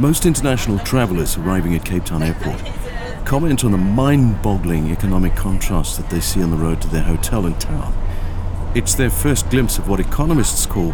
Most 0.00 0.26
international 0.26 0.78
travelers 0.78 1.36
arriving 1.36 1.74
at 1.74 1.84
Cape 1.84 2.04
Town 2.04 2.22
Airport 2.22 2.62
comment 3.24 3.64
on 3.64 3.72
the 3.72 3.78
mind 3.78 4.40
boggling 4.42 4.92
economic 4.92 5.34
contrast 5.34 5.96
that 5.96 6.08
they 6.08 6.20
see 6.20 6.40
on 6.40 6.52
the 6.52 6.56
road 6.56 6.80
to 6.80 6.86
their 6.88 7.02
hotel 7.02 7.46
in 7.46 7.54
town. 7.58 7.92
It's 8.76 8.94
their 8.94 9.10
first 9.10 9.50
glimpse 9.50 9.76
of 9.76 9.88
what 9.88 9.98
economists 9.98 10.66
call 10.66 10.92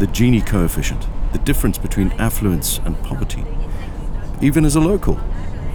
the 0.00 0.08
Gini 0.08 0.44
coefficient, 0.44 1.06
the 1.32 1.38
difference 1.38 1.78
between 1.78 2.10
affluence 2.14 2.78
and 2.78 3.00
poverty. 3.04 3.44
Even 4.40 4.64
as 4.64 4.74
a 4.74 4.80
local, 4.80 5.20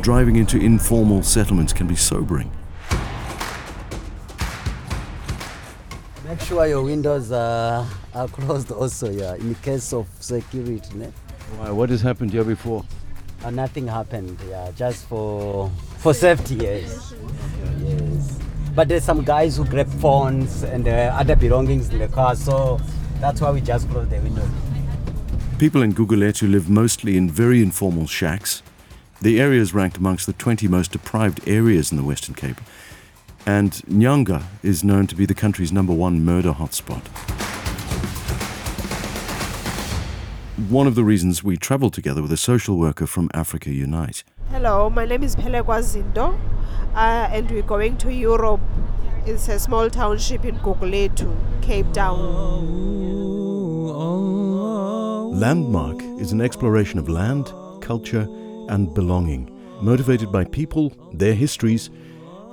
driving 0.02 0.36
into 0.36 0.58
informal 0.58 1.24
settlements 1.24 1.72
can 1.72 1.88
be 1.88 1.96
sobering. 1.96 2.52
Make 6.26 6.42
sure 6.42 6.68
your 6.68 6.84
windows 6.84 7.32
are, 7.32 7.88
are 8.14 8.28
closed 8.28 8.72
also, 8.74 9.10
yeah, 9.10 9.36
in 9.36 9.56
case 9.56 9.94
of 9.94 10.06
security. 10.20 10.98
Ne? 10.98 11.14
Why, 11.56 11.72
what 11.72 11.90
has 11.90 12.02
happened 12.02 12.32
here 12.32 12.44
before? 12.44 12.84
Uh, 13.44 13.50
nothing 13.52 13.88
happened, 13.88 14.38
yeah, 14.50 14.72
just 14.76 15.06
for 15.08 15.72
for 16.00 16.14
safety, 16.14 16.56
yes. 16.56 17.14
Yes. 17.80 18.40
But 18.76 18.90
there's 18.90 19.04
some 19.04 19.24
guys 19.24 19.58
who 19.58 19.66
grab 19.66 19.90
phones 20.02 20.64
and 20.64 20.88
uh, 20.88 21.16
other 21.18 21.36
belongings 21.36 21.90
in 21.90 22.00
the 22.00 22.08
car, 22.08 22.36
so 22.36 22.80
that's 23.20 23.42
why 23.42 23.52
we 23.52 23.62
just 23.62 23.90
close 23.90 24.08
the 24.10 24.20
window. 24.20 24.48
People 25.58 25.82
in 25.82 25.94
Gugulethu 25.94 26.52
live 26.52 26.70
mostly 26.70 27.18
in 27.18 27.30
very 27.30 27.64
informal 27.64 28.06
shacks. 28.06 28.62
The 29.22 29.42
area 29.42 29.60
is 29.60 29.74
ranked 29.74 29.98
amongst 29.98 30.28
the 30.28 30.34
20 30.34 30.68
most 30.68 30.92
deprived 30.92 31.48
areas 31.48 31.92
in 31.92 31.98
the 31.98 32.04
Western 32.04 32.36
Cape. 32.36 32.62
And 33.48 33.72
Nyanga 33.90 34.44
is 34.62 34.84
known 34.84 35.08
to 35.08 35.16
be 35.16 35.26
the 35.26 35.34
country's 35.34 35.72
number 35.72 35.94
one 35.94 36.24
murder 36.24 36.52
hotspot. 36.52 37.02
One 40.58 40.88
of 40.88 40.96
the 40.96 41.04
reasons 41.04 41.44
we 41.44 41.56
traveled 41.56 41.94
together 41.94 42.24
with 42.24 42.32
a 42.32 42.38
social 42.38 42.80
worker 42.80 43.06
from 43.06 43.30
Africa 43.32 43.70
Unite. 43.70 44.24
Hello, 44.50 44.90
my 44.90 45.06
name 45.06 45.22
is 45.22 45.36
Pelekwa 45.36 45.84
Zindo, 45.84 46.36
uh, 46.96 47.30
and 47.32 47.48
we're 47.52 47.62
going 47.62 47.96
to 47.98 48.12
Europe. 48.12 48.60
It's 49.28 49.48
a 49.50 49.60
small 49.60 49.88
township 49.92 50.46
in 50.46 50.58
Gugulethu, 50.58 51.32
Cape 51.62 51.94
Town. 51.94 52.18
Landmark 55.40 56.02
is 56.20 56.32
an 56.32 56.42
exploration 56.42 56.98
of 56.98 57.08
land, 57.08 57.54
culture, 57.80 58.28
and 58.70 58.92
belonging, 58.96 59.52
motivated 59.84 60.32
by 60.32 60.44
people, 60.44 60.92
their 61.14 61.36
histories, 61.36 61.92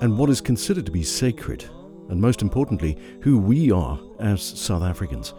and 0.03 0.19
what 0.19 0.29
is 0.29 0.43
considered 0.43 0.85
to 0.85 0.93
be 0.93 1.03
sacred, 1.03 1.65
and 2.11 2.21
most 2.21 2.43
importantly, 2.43 2.99
who 3.23 3.39
we 3.39 3.73
are 3.73 3.99
as 4.21 4.43
South 4.43 4.83
Africans. 4.83 5.33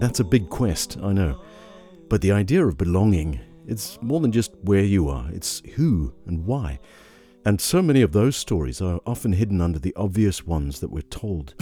That's 0.00 0.18
a 0.18 0.24
big 0.24 0.48
quest, 0.48 0.98
I 1.00 1.12
know. 1.12 1.40
But 2.08 2.20
the 2.20 2.32
idea 2.32 2.66
of 2.66 2.76
belonging, 2.76 3.40
it's 3.66 3.98
more 4.02 4.20
than 4.20 4.30
just 4.30 4.52
where 4.62 4.84
you 4.84 5.08
are, 5.08 5.28
it's 5.32 5.62
who 5.74 6.12
and 6.26 6.44
why. 6.44 6.78
And 7.46 7.60
so 7.60 7.82
many 7.82 8.02
of 8.02 8.12
those 8.12 8.36
stories 8.36 8.80
are 8.80 9.00
often 9.06 9.32
hidden 9.32 9.60
under 9.60 9.78
the 9.78 9.94
obvious 9.96 10.46
ones 10.46 10.80
that 10.80 10.90
we're 10.90 11.02
told. 11.02 11.54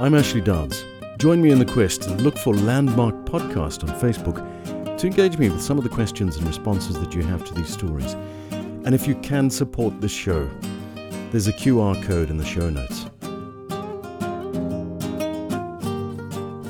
I'm 0.00 0.14
Ashley 0.14 0.40
Dowds. 0.40 0.84
Join 1.18 1.42
me 1.42 1.50
in 1.50 1.58
the 1.58 1.64
quest 1.64 2.06
and 2.06 2.20
look 2.20 2.38
for 2.38 2.54
Landmark 2.54 3.14
Podcast 3.24 3.82
on 3.82 4.00
Facebook 4.00 4.98
to 4.98 5.06
engage 5.06 5.36
me 5.38 5.50
with 5.50 5.60
some 5.60 5.78
of 5.78 5.84
the 5.84 5.90
questions 5.90 6.36
and 6.36 6.46
responses 6.46 6.98
that 7.00 7.14
you 7.14 7.22
have 7.22 7.44
to 7.44 7.54
these 7.54 7.68
stories. 7.68 8.14
And 8.50 8.94
if 8.94 9.08
you 9.08 9.16
can 9.16 9.50
support 9.50 10.00
the 10.00 10.08
show, 10.08 10.48
there's 11.30 11.48
a 11.48 11.52
QR 11.52 12.00
code 12.04 12.30
in 12.30 12.36
the 12.36 12.44
show 12.44 12.70
notes. 12.70 13.04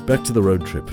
Back 0.07 0.25
to 0.25 0.33
the 0.33 0.43
road 0.43 0.67
trip. 0.67 0.91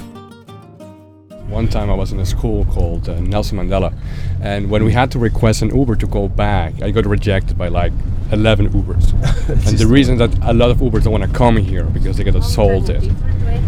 One 1.56 1.70
time 1.70 1.90
I 1.90 1.94
was 1.94 2.12
in 2.12 2.20
a 2.20 2.26
school 2.26 2.66
called 2.66 3.08
uh, 3.08 3.18
Nelson 3.22 3.58
Mandela, 3.58 3.98
and 4.42 4.70
when 4.70 4.84
we 4.84 4.92
had 4.92 5.10
to 5.12 5.20
request 5.20 5.62
an 5.62 5.74
Uber 5.74 5.96
to 5.96 6.06
go 6.06 6.28
back, 6.28 6.82
I 6.82 6.92
got 6.92 7.06
rejected 7.06 7.58
by 7.58 7.70
like 7.70 7.94
11 8.34 8.72
Ubers. 8.72 9.14
and 9.70 9.78
the 9.78 9.88
reason 9.88 10.18
that 10.18 10.38
a 10.44 10.52
lot 10.52 10.70
of 10.70 10.80
Ubers 10.80 11.04
don't 11.04 11.14
want 11.14 11.24
to 11.24 11.30
come 11.30 11.56
here 11.56 11.86
because 11.86 12.18
they 12.18 12.26
get 12.26 12.36
assaulted. 12.36 13.04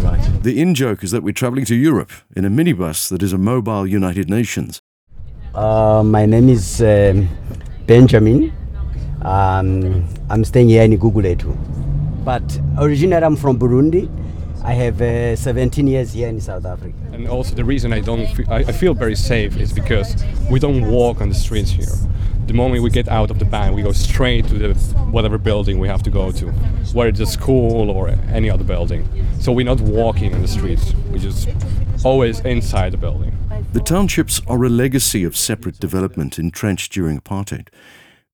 Right. 0.04 0.20
The 0.44 0.62
in 0.62 0.76
joke 0.76 1.02
is 1.02 1.12
that 1.12 1.24
we're 1.24 1.32
traveling 1.32 1.64
to 1.64 1.76
Europe 1.76 2.12
in 2.36 2.44
a 2.44 2.50
minibus 2.50 3.08
that 3.08 3.24
is 3.24 3.32
a 3.32 3.38
mobile 3.38 3.88
United 3.88 4.30
Nations. 4.30 4.82
Uh, 5.56 6.04
my 6.04 6.26
name 6.26 6.50
is 6.50 6.82
um, 6.82 7.30
Benjamin. 7.86 8.52
Um, 9.22 10.06
I'm 10.30 10.44
staying 10.44 10.68
here 10.68 10.84
in 10.84 11.00
Gugulethu. 11.00 11.56
But 12.26 12.60
originally 12.80 13.24
I'm 13.24 13.38
from 13.38 13.58
Burundi. 13.58 14.10
I 14.68 14.74
have 14.74 15.02
uh, 15.02 15.38
17 15.38 15.88
years 15.88 16.12
here 16.12 16.28
in 16.28 16.42
South 16.42 16.66
Africa. 16.66 16.94
And 17.14 17.26
also 17.30 17.56
the 17.56 17.64
reason 17.64 17.94
I 17.94 18.02
don't 18.02 18.28
fe- 18.28 18.44
I, 18.50 18.58
I 18.58 18.74
feel 18.74 18.94
very 18.94 19.16
safe 19.16 19.56
is 19.56 19.72
because 19.72 20.22
we 20.52 20.60
don't 20.60 20.92
walk 20.92 21.22
on 21.22 21.30
the 21.30 21.36
streets 21.36 21.70
here. 21.72 21.96
The 22.48 22.54
moment 22.54 22.84
we 22.84 22.90
get 22.90 23.08
out 23.08 23.32
of 23.32 23.40
the 23.40 23.46
bank, 23.46 23.78
we 23.78 23.82
go 23.82 23.94
straight 23.94 24.46
to 24.50 24.56
the 24.56 24.74
whatever 25.10 25.38
building 25.38 25.80
we 25.80 25.88
have 25.88 26.04
to 26.04 26.10
go 26.10 26.34
to, 26.34 26.52
whether 26.92 27.10
it's 27.10 27.22
a 27.22 27.26
school 27.26 27.90
or 27.90 28.10
any 28.10 28.50
other 28.50 28.66
building. 28.66 29.08
So 29.40 29.54
we're 29.54 29.66
not 29.66 29.80
walking 29.80 30.34
in 30.34 30.42
the 30.42 30.50
streets. 30.50 30.94
We're 31.12 31.20
just 31.20 31.48
always 32.04 32.42
inside 32.42 32.92
the 32.92 32.98
building. 32.98 33.38
The 33.72 33.80
townships 33.80 34.42
are 34.48 34.62
a 34.66 34.70
legacy 34.70 35.24
of 35.24 35.38
separate 35.38 35.80
development 35.80 36.38
entrenched 36.38 36.92
during 36.92 37.18
apartheid. 37.18 37.70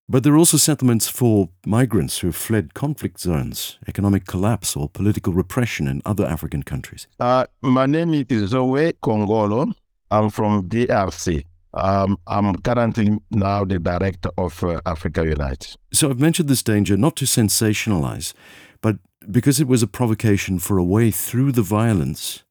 But 0.09 0.23
there 0.23 0.33
are 0.33 0.37
also 0.37 0.57
settlements 0.57 1.07
for 1.07 1.49
migrants 1.65 2.19
who 2.19 2.27
have 2.27 2.35
fled 2.35 2.73
conflict 2.73 3.19
zones, 3.21 3.79
economic 3.87 4.25
collapse, 4.25 4.75
or 4.75 4.89
political 4.89 5.31
repression 5.33 5.87
in 5.87 6.01
other 6.05 6.25
African 6.25 6.63
countries. 6.63 7.07
Uh, 7.19 7.45
my 7.61 7.85
name 7.85 8.13
is 8.13 8.49
Zoe 8.49 8.93
Kongolo. 9.01 9.73
I'm 10.11 10.29
from 10.29 10.67
DRC. 10.67 11.45
Um, 11.73 12.17
I'm 12.27 12.55
currently 12.57 13.17
now 13.31 13.63
the 13.63 13.79
director 13.79 14.29
of 14.37 14.61
uh, 14.63 14.81
Africa 14.85 15.25
Unite. 15.25 15.75
So 15.91 16.09
I've 16.09 16.19
mentioned 16.19 16.49
this 16.49 16.61
danger 16.63 16.97
not 16.97 17.15
to 17.15 17.25
sensationalize, 17.25 18.33
but 18.81 18.97
because 19.31 19.59
it 19.59 19.67
was 19.67 19.81
a 19.81 19.87
provocation 19.87 20.59
for 20.59 20.77
a 20.77 20.83
way 20.83 21.11
through 21.11 21.53
the 21.53 21.61
violence 21.61 22.43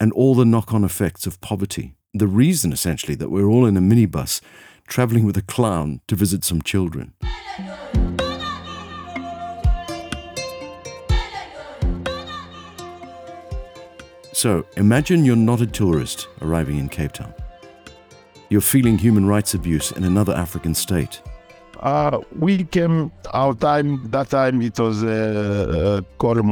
and 0.00 0.12
all 0.12 0.34
the 0.34 0.44
knock 0.44 0.74
on 0.74 0.84
effects 0.84 1.26
of 1.26 1.40
poverty. 1.40 1.94
The 2.12 2.26
reason, 2.26 2.72
essentially, 2.72 3.14
that 3.14 3.30
we're 3.30 3.48
all 3.48 3.64
in 3.64 3.76
a 3.76 3.80
minibus 3.80 4.40
traveling 4.90 5.24
with 5.24 5.36
a 5.36 5.42
clown 5.42 6.00
to 6.08 6.16
visit 6.16 6.44
some 6.44 6.60
children. 6.60 7.14
So 14.32 14.66
imagine 14.76 15.24
you're 15.24 15.36
not 15.36 15.60
a 15.60 15.66
tourist 15.66 16.26
arriving 16.42 16.78
in 16.78 16.88
Cape 16.88 17.12
Town. 17.12 17.32
You're 18.48 18.60
feeling 18.60 18.98
human 18.98 19.26
rights 19.26 19.54
abuse 19.54 19.92
in 19.92 20.02
another 20.02 20.34
African 20.34 20.74
state. 20.74 21.22
Uh, 21.78 22.18
we 22.38 22.64
came 22.64 23.12
our 23.32 23.54
time 23.54 24.10
that 24.10 24.30
time 24.30 24.60
it 24.60 24.78
was 24.78 25.04
uh, 25.04 25.08
uh, 25.08 26.18
Kore 26.18 26.42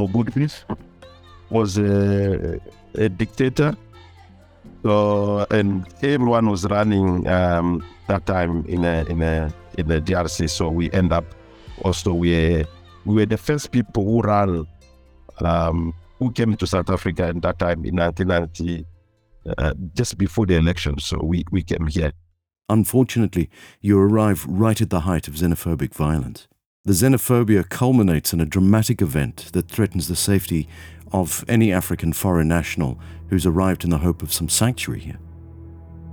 was 1.51 1.79
a, 1.79 2.61
a 2.95 3.09
dictator 3.09 3.75
so 4.83 5.47
and 5.51 5.87
everyone 6.03 6.49
was 6.51 6.65
running 6.67 7.27
um, 7.27 7.85
that 8.07 8.27
time 8.27 8.65
in 8.67 8.85
a 8.85 9.05
in 9.05 9.23
a 9.23 9.53
in 9.77 9.89
the 9.89 10.01
DRC 10.01 10.49
so 10.49 10.69
we 10.69 10.91
end 10.93 11.13
up 11.13 11.25
also 11.83 12.13
we 12.13 12.65
we 13.05 13.15
were 13.15 13.27
the 13.27 13.37
first 13.37 13.71
people 13.71 14.05
who 14.05 14.23
ran 14.23 14.67
um, 15.41 15.95
who 16.19 16.31
came 16.33 16.57
to 16.57 16.67
South 16.67 16.91
Africa 16.91 17.25
at 17.25 17.41
that 17.43 17.59
time 17.59 17.85
in 17.85 17.97
1990 17.97 18.85
uh, 19.57 19.75
just 19.95 20.19
before 20.19 20.47
the 20.47 20.57
election. 20.57 20.99
So 20.99 21.19
we 21.23 21.45
we 21.51 21.63
came 21.63 21.87
here. 21.87 22.13
Unfortunately, 22.69 23.49
you 23.81 23.99
arrive 23.99 24.45
right 24.47 24.81
at 24.81 24.91
the 24.91 25.01
height 25.01 25.27
of 25.27 25.35
xenophobic 25.35 25.95
violence. 25.95 26.49
The 26.85 26.93
xenophobia 26.93 27.69
culminates 27.69 28.33
in 28.33 28.41
a 28.41 28.47
dramatic 28.47 29.01
event 29.01 29.51
that 29.53 29.69
threatens 29.69 30.09
the 30.09 30.17
safety 30.17 30.69
of 31.13 31.45
any 31.49 31.73
African 31.73 32.13
foreign 32.13 32.49
national 32.49 32.99
who's 33.29 33.47
arrived 33.47 33.85
in 33.85 33.91
the 33.91 33.99
hope 33.99 34.23
of 34.23 34.33
some 34.33 34.49
sanctuary 34.49 35.01
here. 35.01 35.19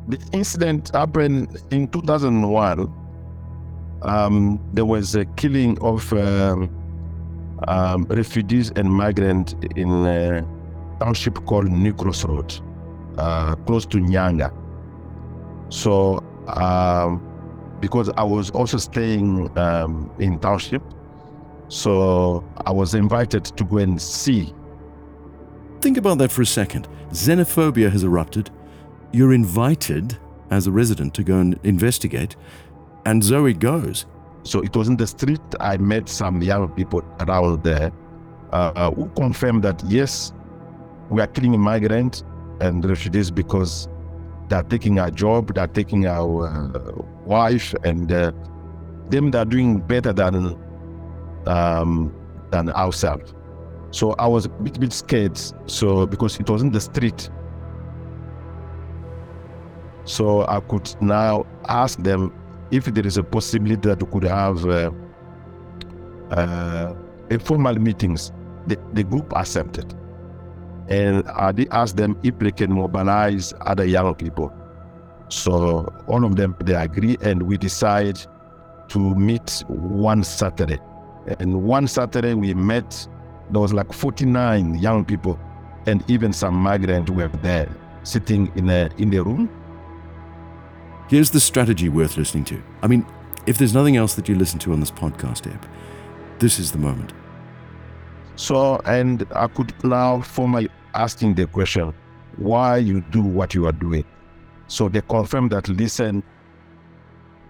The 0.07 0.19
incident 0.33 0.91
happened 0.93 1.61
in 1.71 1.87
2001. 1.87 2.93
Um, 4.03 4.59
there 4.73 4.85
was 4.85 5.15
a 5.15 5.25
killing 5.25 5.79
of 5.81 6.13
um, 6.13 6.69
um, 7.67 8.03
refugees 8.05 8.71
and 8.75 8.91
migrants 8.91 9.55
in 9.75 9.89
a 10.05 10.45
township 10.99 11.43
called 11.45 11.71
New 11.71 11.93
Cross 11.93 12.25
Road, 12.25 12.53
uh, 13.17 13.55
close 13.65 13.85
to 13.87 13.97
Nyanga. 13.97 14.53
So, 15.69 16.23
um, 16.47 17.21
because 17.79 18.09
I 18.09 18.23
was 18.23 18.51
also 18.51 18.77
staying 18.77 19.57
um, 19.57 20.11
in 20.19 20.39
township, 20.39 20.83
so 21.67 22.43
I 22.65 22.71
was 22.71 22.93
invited 22.93 23.45
to 23.45 23.63
go 23.63 23.77
and 23.77 23.99
see 23.99 24.53
Think 25.85 25.99
about 25.99 26.17
that 26.17 26.31
for 26.31 26.41
a 26.41 26.47
second. 26.47 26.87
Xenophobia 27.11 27.91
has 27.91 28.03
erupted. 28.03 28.49
You're 29.11 29.33
invited 29.33 30.17
as 30.49 30.65
a 30.65 30.71
resident 30.71 31.13
to 31.13 31.23
go 31.23 31.37
and 31.37 31.59
investigate, 31.61 32.35
and 33.05 33.23
Zoe 33.23 33.53
goes. 33.53 34.07
So 34.41 34.61
it 34.61 34.75
was 34.75 34.87
in 34.87 34.97
the 34.97 35.05
street 35.05 35.39
I 35.59 35.77
met 35.77 36.09
some 36.09 36.41
young 36.41 36.69
people 36.69 37.03
around 37.19 37.63
there 37.63 37.91
uh, 38.51 38.71
uh, 38.75 38.91
who 38.95 39.09
confirmed 39.09 39.61
that 39.65 39.83
yes, 39.85 40.33
we 41.11 41.21
are 41.21 41.27
killing 41.27 41.61
migrants 41.61 42.23
and 42.61 42.83
refugees 42.83 43.29
because 43.29 43.87
they're 44.49 44.63
taking 44.63 44.97
our 44.97 45.11
job, 45.11 45.53
they're 45.53 45.67
taking 45.67 46.07
our 46.07 46.47
uh, 46.47 47.03
wife, 47.25 47.75
and 47.83 48.11
uh, 48.11 48.31
them 49.11 49.29
they're 49.29 49.45
doing 49.45 49.81
better 49.81 50.13
than 50.13 50.57
um, 51.45 52.11
than 52.49 52.71
ourselves. 52.71 53.34
So 53.95 54.11
I 54.19 54.27
was 54.27 54.43
a 54.43 54.49
bit, 54.49 54.77
bit 54.77 54.91
scared. 54.91 55.39
So 55.67 56.05
because 56.05 56.37
it 56.37 56.49
was 56.49 56.61
in 56.61 56.69
the 56.69 56.81
street, 56.81 57.29
so 60.03 60.45
I 60.47 60.59
could 60.59 60.93
now 61.01 61.45
ask 61.69 61.97
them 62.03 62.33
if 62.71 62.83
there 62.83 63.07
is 63.07 63.15
a 63.15 63.23
possibility 63.23 63.87
that 63.87 64.03
we 64.03 64.11
could 64.11 64.25
have 64.25 64.65
uh, 64.65 64.91
uh, 66.31 66.93
informal 67.29 67.75
meetings. 67.75 68.33
The, 68.67 68.77
the 68.91 69.05
group 69.05 69.31
accepted. 69.33 69.95
And 70.89 71.25
I 71.29 71.53
did 71.53 71.69
ask 71.71 71.95
them 71.95 72.19
if 72.21 72.37
they 72.39 72.51
can 72.51 72.73
mobilize 72.73 73.53
other 73.61 73.85
young 73.85 74.13
people. 74.15 74.51
So 75.29 75.87
all 76.07 76.25
of 76.25 76.35
them, 76.35 76.53
they 76.65 76.75
agree, 76.75 77.15
and 77.21 77.43
we 77.43 77.57
decide 77.57 78.19
to 78.89 78.99
meet 79.15 79.63
one 79.69 80.21
Saturday. 80.25 80.79
And 81.39 81.63
one 81.63 81.87
Saturday 81.87 82.33
we 82.33 82.53
met, 82.53 83.07
there 83.51 83.61
was 83.61 83.73
like 83.73 83.91
49 83.93 84.75
young 84.75 85.05
people, 85.05 85.39
and 85.85 86.03
even 86.09 86.33
some 86.33 86.55
migrants 86.55 87.11
were 87.11 87.27
there 87.27 87.69
sitting 88.03 88.51
in 88.55 88.69
a 88.69 88.89
in 88.97 89.09
the 89.09 89.19
room. 89.19 89.49
Here's 91.07 91.29
the 91.29 91.39
strategy 91.39 91.89
worth 91.89 92.17
listening 92.17 92.45
to. 92.45 92.61
I 92.81 92.87
mean, 92.87 93.05
if 93.45 93.57
there's 93.57 93.73
nothing 93.73 93.95
else 93.95 94.15
that 94.15 94.27
you 94.27 94.35
listen 94.35 94.59
to 94.59 94.73
on 94.73 94.79
this 94.79 94.91
podcast 94.91 95.51
app, 95.53 95.65
this 96.39 96.57
is 96.57 96.71
the 96.71 96.79
moment. 96.79 97.13
So, 98.35 98.81
and 98.85 99.25
I 99.33 99.47
could 99.47 99.73
now 99.83 100.21
formally 100.21 100.69
asking 100.93 101.35
the 101.35 101.45
question, 101.45 101.93
why 102.37 102.77
you 102.77 103.01
do 103.01 103.21
what 103.21 103.53
you 103.53 103.65
are 103.67 103.71
doing. 103.71 104.03
So 104.67 104.89
they 104.89 105.01
confirmed 105.01 105.51
that, 105.51 105.69
listen, 105.69 106.23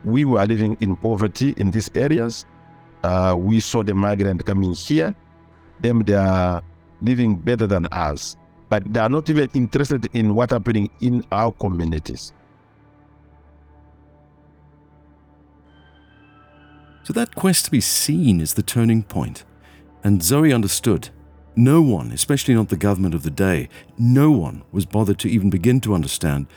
we 0.03 0.25
were 0.25 0.45
living 0.45 0.77
in 0.81 0.95
poverty 0.95 1.53
in 1.57 1.71
these 1.71 1.89
areas. 1.95 2.45
Uh, 3.03 3.35
we 3.37 3.59
saw 3.59 3.83
the 3.83 3.93
migrant 3.93 4.45
coming 4.45 4.73
here. 4.73 5.15
Them, 5.81 6.03
they 6.03 6.13
are 6.13 6.61
living 7.01 7.35
better 7.35 7.67
than 7.67 7.85
us, 7.87 8.37
but 8.69 8.91
they 8.93 8.99
are 8.99 9.09
not 9.09 9.29
even 9.29 9.49
interested 9.53 10.09
in 10.13 10.35
what 10.35 10.51
happening 10.51 10.89
in 11.01 11.23
our 11.31 11.51
communities. 11.51 12.33
So 17.03 17.13
that 17.13 17.35
quest 17.35 17.65
to 17.65 17.71
be 17.71 17.81
seen 17.81 18.41
is 18.41 18.55
the 18.55 18.63
turning 18.63 19.03
point. 19.03 19.43
And 20.03 20.23
Zoe 20.23 20.51
understood. 20.51 21.09
No 21.55 21.81
one, 21.81 22.11
especially 22.11 22.55
not 22.55 22.69
the 22.69 22.77
government 22.77 23.13
of 23.13 23.23
the 23.23 23.29
day, 23.29 23.69
no 23.97 24.31
one 24.31 24.63
was 24.71 24.85
bothered 24.85 25.19
to 25.19 25.29
even 25.29 25.49
begin 25.49 25.79
to 25.81 25.93
understand 25.93 26.47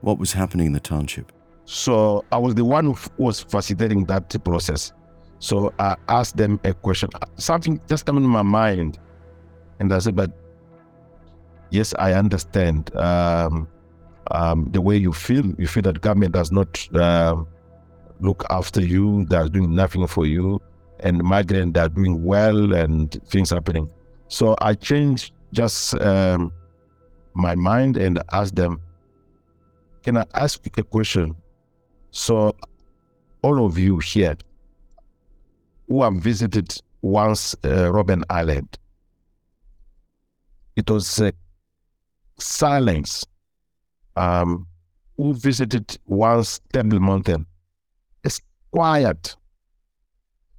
what 0.00 0.18
was 0.18 0.32
happening 0.32 0.66
in 0.66 0.72
the 0.72 0.80
township. 0.80 1.30
So 1.64 2.24
I 2.32 2.38
was 2.38 2.54
the 2.54 2.64
one 2.64 2.86
who 2.86 2.96
was 3.18 3.40
facilitating 3.40 4.06
that 4.06 4.42
process. 4.42 4.92
So 5.38 5.72
I 5.78 5.96
asked 6.08 6.36
them 6.36 6.60
a 6.64 6.74
question. 6.74 7.10
Something 7.36 7.80
just 7.88 8.06
came 8.06 8.16
in 8.16 8.24
my 8.24 8.42
mind. 8.42 8.98
And 9.78 9.92
I 9.92 9.98
said, 10.00 10.16
but 10.16 10.32
yes, 11.70 11.94
I 11.98 12.14
understand 12.14 12.94
um, 12.96 13.68
um, 14.32 14.68
the 14.72 14.80
way 14.80 14.96
you 14.96 15.12
feel. 15.12 15.46
You 15.58 15.66
feel 15.66 15.82
that 15.84 16.00
government 16.00 16.32
does 16.32 16.50
not 16.50 16.94
um, 16.96 17.46
look 18.20 18.44
after 18.50 18.80
you, 18.80 19.24
they're 19.26 19.48
doing 19.48 19.74
nothing 19.74 20.06
for 20.06 20.26
you, 20.26 20.60
and 21.00 21.22
migrants 21.22 21.78
are 21.78 21.88
doing 21.88 22.24
well 22.24 22.74
and 22.74 23.12
things 23.28 23.50
happening. 23.50 23.90
So 24.26 24.56
I 24.60 24.74
changed 24.74 25.32
just 25.52 25.94
um, 26.00 26.52
my 27.34 27.54
mind 27.54 27.96
and 27.96 28.20
asked 28.32 28.56
them, 28.56 28.80
can 30.02 30.16
I 30.16 30.24
ask 30.34 30.60
a 30.76 30.82
question? 30.82 31.36
So 32.10 32.56
all 33.42 33.64
of 33.64 33.78
you 33.78 33.98
here 33.98 34.36
who 35.88 36.02
have 36.02 36.14
visited 36.14 36.80
once 37.02 37.54
uh, 37.64 37.90
Robben 37.90 38.22
Island, 38.30 38.78
it 40.76 40.90
was 40.90 41.20
uh, 41.20 41.32
silence. 42.38 43.24
Um, 44.16 44.66
who 45.18 45.34
visited 45.34 45.98
once 46.06 46.60
Table 46.72 47.00
Mountain, 47.00 47.46
it's 48.24 48.40
quiet. 48.70 49.36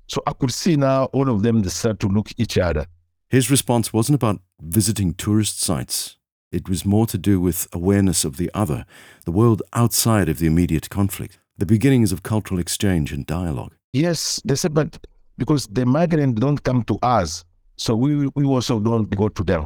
So 0.07 0.21
I 0.27 0.33
could 0.33 0.53
see 0.53 0.75
now 0.75 1.05
all 1.05 1.29
of 1.29 1.41
them 1.43 1.63
start 1.69 1.99
to 2.01 2.07
look 2.07 2.29
each 2.37 2.57
other. 2.57 2.85
His 3.29 3.49
response 3.49 3.93
wasn't 3.93 4.15
about 4.15 4.41
visiting 4.61 5.13
tourist 5.13 5.61
sites. 5.61 6.17
It 6.51 6.67
was 6.67 6.83
more 6.83 7.05
to 7.07 7.17
do 7.17 7.39
with 7.39 7.67
awareness 7.71 8.25
of 8.25 8.37
the 8.37 8.49
other, 8.53 8.85
the 9.25 9.31
world 9.31 9.61
outside 9.73 10.27
of 10.29 10.39
the 10.39 10.47
immediate 10.47 10.89
conflict, 10.89 11.39
the 11.57 11.65
beginnings 11.65 12.11
of 12.11 12.23
cultural 12.23 12.59
exchange 12.59 13.13
and 13.13 13.25
dialogue. 13.25 13.75
Yes, 13.93 14.41
they 14.43 14.55
said, 14.55 14.73
but 14.73 15.05
because 15.39 15.67
the 15.71 15.85
migrants 15.85 16.39
don't 16.39 16.61
come 16.61 16.83
to 16.83 16.99
us, 17.01 17.45
so 17.77 17.95
we 17.95 18.29
we 18.35 18.45
also 18.45 18.79
don't 18.79 19.09
go 19.15 19.29
to 19.29 19.43
them. 19.43 19.65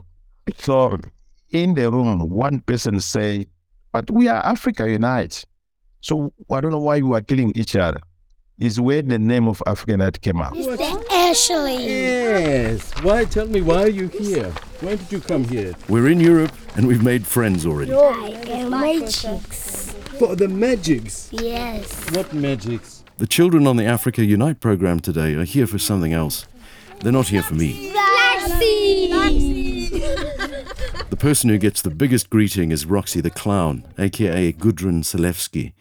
So 0.58 0.98
in 1.50 1.74
the 1.74 1.92
room, 1.92 2.30
one 2.30 2.62
person 2.62 3.00
say, 3.02 3.48
"But 3.92 4.10
we 4.12 4.30
are 4.30 4.42
Africa 4.46 4.90
Unite." 4.90 5.44
So 6.00 6.32
I 6.50 6.62
don't 6.62 6.72
know 6.72 6.86
why 6.90 7.02
we 7.02 7.18
are 7.18 7.22
killing 7.22 7.52
each 7.56 7.76
other. 7.76 8.00
Is 8.60 8.80
where 8.80 9.02
the 9.02 9.18
name 9.18 9.48
of 9.48 9.64
Africa 9.66 9.94
Unite 9.94 10.22
came 10.22 10.40
out. 10.40 10.56
Ashley. 11.10 11.78
Yes. 11.88 12.92
Why? 13.02 13.26
Tell 13.26 13.48
me, 13.48 13.62
why 13.62 13.84
are 13.84 13.90
you 13.90 14.08
here? 14.10 14.52
When 14.82 14.98
did 14.98 15.12
you 15.12 15.22
come 15.22 15.44
here? 15.44 15.74
We're 15.90 16.08
in 16.10 16.20
Europe 16.20 16.54
and 16.76 16.88
we've 16.88 17.02
made 17.02 17.26
friends 17.26 17.66
already. 17.66 17.92
Like 17.92 18.48
a 18.48 18.70
magics. 18.70 19.96
For 20.20 20.36
the 20.36 20.48
magics. 20.48 21.30
Yes. 21.32 21.90
What 22.12 22.32
magics? 22.32 22.93
The 23.18 23.28
children 23.28 23.68
on 23.68 23.78
the 23.78 23.86
Africa 23.86 24.26
Unite 24.26 24.60
program 24.60 25.00
today 25.00 25.36
are 25.36 25.44
here 25.44 25.68
for 25.68 25.78
something 25.78 26.14
else. 26.14 26.48
They're 27.02 27.12
not 27.12 27.28
here 27.28 27.44
for 27.44 27.54
me. 27.54 27.92
The 31.10 31.18
person 31.20 31.52
who 31.52 31.60
gets 31.60 31.84
the 31.84 31.92
biggest 31.92 32.32
greeting 32.32 32.72
is 32.72 32.88
Roxy 32.88 33.22
the 33.22 33.30
Clown, 33.30 33.86
aka 34.00 34.52
Gudrun 34.52 35.04
Selewski. 35.04 35.74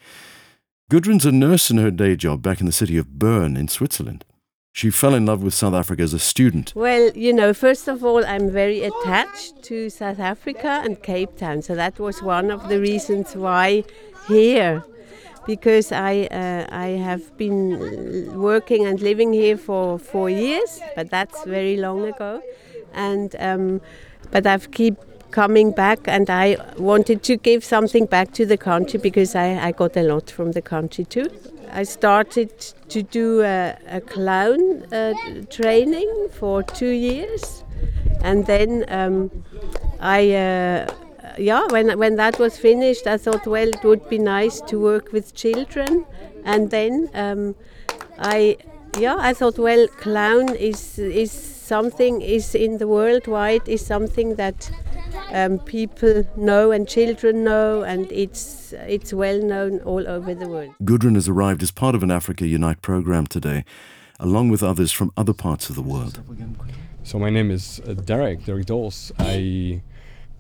Gudrun's 0.90 1.24
a 1.24 1.32
nurse 1.32 1.70
in 1.70 1.78
her 1.78 1.90
day 1.90 2.16
job 2.16 2.42
back 2.42 2.60
in 2.60 2.66
the 2.66 2.72
city 2.72 2.98
of 2.98 3.18
Bern 3.18 3.56
in 3.56 3.66
Switzerland. 3.66 4.26
She 4.74 4.90
fell 4.90 5.14
in 5.14 5.24
love 5.24 5.42
with 5.42 5.54
South 5.54 5.74
Africa 5.74 6.02
as 6.02 6.12
a 6.12 6.18
student. 6.18 6.74
Well, 6.76 7.10
you 7.14 7.32
know, 7.32 7.54
first 7.54 7.88
of 7.88 8.04
all, 8.04 8.24
I'm 8.26 8.50
very 8.50 8.82
attached 8.82 9.62
to 9.64 9.88
South 9.88 10.18
Africa 10.18 10.82
and 10.84 11.02
Cape 11.02 11.38
Town. 11.38 11.62
So 11.62 11.74
that 11.76 11.98
was 11.98 12.22
one 12.22 12.50
of 12.50 12.68
the 12.68 12.78
reasons 12.78 13.34
why 13.34 13.84
here. 14.28 14.84
Because 15.46 15.90
I, 15.92 16.28
uh, 16.30 16.66
I 16.70 16.88
have 16.88 17.36
been 17.36 18.40
working 18.40 18.86
and 18.86 19.00
living 19.00 19.32
here 19.32 19.56
for 19.56 19.98
four 19.98 20.30
years, 20.30 20.80
but 20.94 21.10
that's 21.10 21.44
very 21.44 21.76
long 21.76 22.04
ago. 22.06 22.42
And 22.94 23.34
um, 23.38 23.80
but 24.30 24.46
I've 24.46 24.70
keep 24.70 24.96
coming 25.32 25.72
back, 25.72 26.00
and 26.06 26.30
I 26.30 26.56
wanted 26.76 27.22
to 27.24 27.36
give 27.36 27.64
something 27.64 28.06
back 28.06 28.32
to 28.34 28.46
the 28.46 28.56
country 28.56 29.00
because 29.00 29.34
I, 29.34 29.58
I 29.68 29.72
got 29.72 29.96
a 29.96 30.02
lot 30.02 30.30
from 30.30 30.52
the 30.52 30.62
country 30.62 31.04
too. 31.04 31.28
I 31.72 31.84
started 31.84 32.50
to 32.90 33.02
do 33.02 33.42
a, 33.42 33.76
a 33.88 34.00
clown 34.00 34.84
uh, 34.92 35.14
training 35.50 36.28
for 36.30 36.62
two 36.62 36.90
years, 36.90 37.64
and 38.22 38.46
then 38.46 38.84
um, 38.88 39.30
I, 39.98 40.32
uh, 40.34 40.94
yeah, 41.38 41.66
when 41.70 41.98
when 41.98 42.16
that 42.16 42.38
was 42.38 42.58
finished, 42.58 43.06
I 43.06 43.16
thought, 43.16 43.46
well, 43.46 43.68
it 43.68 43.82
would 43.84 44.08
be 44.08 44.18
nice 44.18 44.60
to 44.62 44.78
work 44.78 45.12
with 45.12 45.34
children, 45.34 46.04
and 46.44 46.70
then 46.70 47.10
um, 47.14 47.54
I, 48.18 48.56
yeah, 48.98 49.16
I 49.18 49.34
thought, 49.34 49.58
well, 49.58 49.86
clown 49.88 50.54
is 50.56 50.98
is 50.98 51.32
something 51.32 52.20
is 52.20 52.54
in 52.54 52.78
the 52.78 52.86
worldwide 52.86 53.66
is 53.66 53.84
something 53.86 54.36
that 54.36 54.70
um, 55.30 55.58
people 55.60 56.24
know 56.36 56.70
and 56.70 56.88
children 56.88 57.44
know, 57.44 57.82
and 57.82 58.10
it's 58.12 58.72
it's 58.72 59.12
well 59.12 59.40
known 59.42 59.80
all 59.80 60.06
over 60.08 60.34
the 60.34 60.48
world. 60.48 60.74
Gudrun 60.84 61.14
has 61.14 61.28
arrived 61.28 61.62
as 61.62 61.70
part 61.70 61.94
of 61.94 62.02
an 62.02 62.10
Africa 62.10 62.46
Unite 62.46 62.82
program 62.82 63.26
today, 63.26 63.64
along 64.20 64.50
with 64.50 64.62
others 64.62 64.92
from 64.92 65.10
other 65.16 65.32
parts 65.32 65.70
of 65.70 65.76
the 65.76 65.82
world. 65.82 66.20
So 67.04 67.18
my 67.18 67.30
name 67.30 67.50
is 67.50 67.80
uh, 67.80 67.94
Derek, 67.94 68.44
Derek 68.44 68.66
Dols. 68.66 69.12
I 69.18 69.82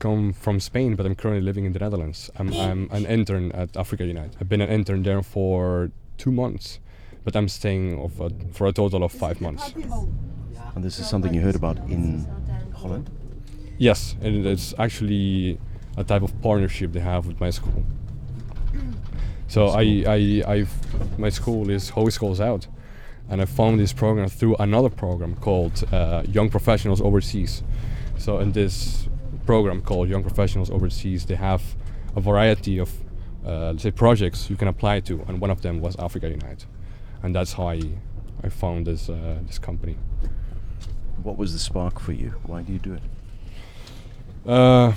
come 0.02 0.32
from 0.32 0.58
Spain, 0.58 0.96
but 0.96 1.06
I'm 1.06 1.14
currently 1.14 1.44
living 1.44 1.64
in 1.64 1.72
the 1.72 1.78
Netherlands. 1.78 2.28
I'm, 2.36 2.52
I'm 2.54 2.88
an 2.90 3.06
intern 3.06 3.52
at 3.52 3.76
Africa 3.76 4.04
Unite. 4.04 4.32
I've 4.40 4.48
been 4.48 4.60
an 4.60 4.68
intern 4.68 5.04
there 5.04 5.22
for 5.22 5.92
two 6.18 6.32
months, 6.32 6.80
but 7.24 7.36
I'm 7.36 7.48
staying 7.48 7.84
a, 8.04 8.08
for 8.52 8.66
a 8.66 8.72
total 8.72 9.04
of 9.04 9.12
five 9.12 9.40
months. 9.40 9.72
And 10.74 10.82
this 10.82 10.98
is 10.98 11.08
something 11.08 11.32
you 11.32 11.40
heard 11.40 11.54
about 11.54 11.78
in 11.88 12.26
Holland? 12.74 13.10
Yes, 13.78 14.16
and 14.20 14.44
it's 14.44 14.74
actually 14.76 15.60
a 15.96 16.02
type 16.02 16.22
of 16.22 16.32
partnership 16.42 16.92
they 16.92 17.00
have 17.00 17.26
with 17.28 17.38
my 17.40 17.50
school. 17.50 17.84
So 19.46 19.68
I, 19.68 20.02
I, 20.16 20.42
I've, 20.48 21.18
my 21.18 21.28
school 21.28 21.70
is 21.70 21.92
Hogeschool 21.92 22.40
Out, 22.40 22.66
and 23.28 23.40
I 23.40 23.44
found 23.44 23.78
this 23.78 23.92
program 23.92 24.28
through 24.28 24.56
another 24.56 24.90
program 24.90 25.36
called 25.36 25.84
uh, 25.92 26.24
Young 26.26 26.48
Professionals 26.50 27.00
Overseas. 27.00 27.62
So 28.18 28.40
in 28.40 28.50
this 28.50 29.08
program 29.46 29.80
called 29.82 30.08
Young 30.08 30.22
Professionals 30.22 30.70
Overseas, 30.70 31.26
they 31.26 31.34
have 31.34 31.62
a 32.16 32.20
variety 32.20 32.78
of 32.78 32.90
uh, 33.44 33.70
let's 33.72 33.82
say 33.82 33.90
projects 33.90 34.48
you 34.48 34.56
can 34.56 34.68
apply 34.68 35.00
to, 35.00 35.20
and 35.26 35.40
one 35.40 35.50
of 35.50 35.62
them 35.62 35.80
was 35.80 35.96
Africa 35.96 36.28
Unite, 36.28 36.66
and 37.22 37.34
that's 37.34 37.52
how 37.54 37.68
I 37.68 37.80
I 38.44 38.48
found 38.48 38.86
this 38.86 39.08
uh, 39.08 39.38
this 39.46 39.58
company. 39.58 39.96
What 41.22 41.36
was 41.36 41.52
the 41.52 41.58
spark 41.58 42.00
for 42.00 42.12
you? 42.12 42.34
Why 42.44 42.62
do 42.62 42.72
you 42.72 42.78
do 42.78 42.94
it? 42.94 43.02
Uh, 44.46 44.92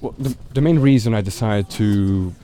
well, 0.00 0.14
the, 0.18 0.36
the 0.54 0.60
main 0.60 0.78
reason 0.78 1.14
I 1.14 1.20
decided 1.20 1.70
to 1.70 2.34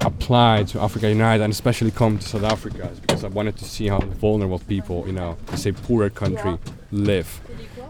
apply 0.00 0.64
to 0.64 0.80
Africa 0.80 1.08
Unite 1.08 1.40
and 1.40 1.52
especially 1.52 1.90
come 1.90 2.18
to 2.18 2.28
South 2.28 2.42
Africa 2.42 2.88
is 2.92 3.00
because 3.00 3.24
I 3.24 3.28
wanted 3.28 3.56
to 3.58 3.64
see 3.64 3.86
how 3.88 4.00
vulnerable 4.00 4.58
people 4.58 5.04
in 5.04 5.16
a, 5.16 5.36
say, 5.56 5.72
poorer 5.72 6.10
country 6.10 6.58
live. 6.90 7.40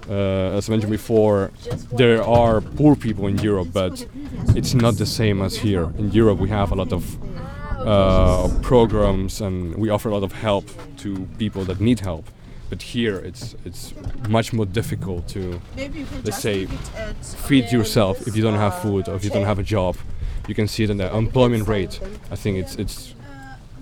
Uh, 0.09 0.57
as 0.57 0.69
I 0.69 0.73
mentioned 0.73 0.91
before, 0.91 1.51
there 1.93 2.23
are 2.23 2.61
poor 2.61 2.97
people 2.97 3.27
in 3.27 3.39
Europe, 3.39 3.69
but 3.73 4.07
it's 4.57 4.75
not 4.75 4.97
the 4.97 5.07
same 5.07 5.41
as 5.43 5.57
here. 5.57 5.85
In 5.99 6.11
Europe, 6.11 6.39
we 6.39 6.49
have 6.49 6.73
a 6.73 6.75
lot 6.75 6.93
of 6.93 7.05
uh, 7.87 8.49
programs 8.63 9.41
and 9.41 9.75
we 9.77 9.91
offer 9.91 10.09
a 10.09 10.13
lot 10.13 10.23
of 10.25 10.33
help 10.33 10.69
to 10.99 11.27
people 11.39 11.65
that 11.65 11.81
need 11.81 12.01
help. 12.01 12.29
But 12.69 12.81
here, 12.81 13.17
it's 13.19 13.55
it's 13.67 13.93
much 14.29 14.53
more 14.53 14.65
difficult 14.65 15.29
to, 15.29 15.61
let's 16.25 16.39
say, 16.39 16.67
feed 17.47 17.71
yourself 17.71 18.27
if 18.27 18.35
you 18.35 18.43
don't 18.43 18.59
have 18.59 18.81
food 18.81 19.09
or 19.09 19.15
if 19.15 19.25
you 19.25 19.31
don't 19.31 19.45
have 19.45 19.59
a 19.59 19.63
job. 19.63 19.97
You 20.49 20.55
can 20.55 20.67
see 20.67 20.85
it 20.85 20.91
in 20.91 20.97
the 20.97 21.15
employment 21.15 21.69
rate. 21.69 22.01
I 22.31 22.37
think 22.37 22.57
it's 22.57 22.77
it's 22.77 23.15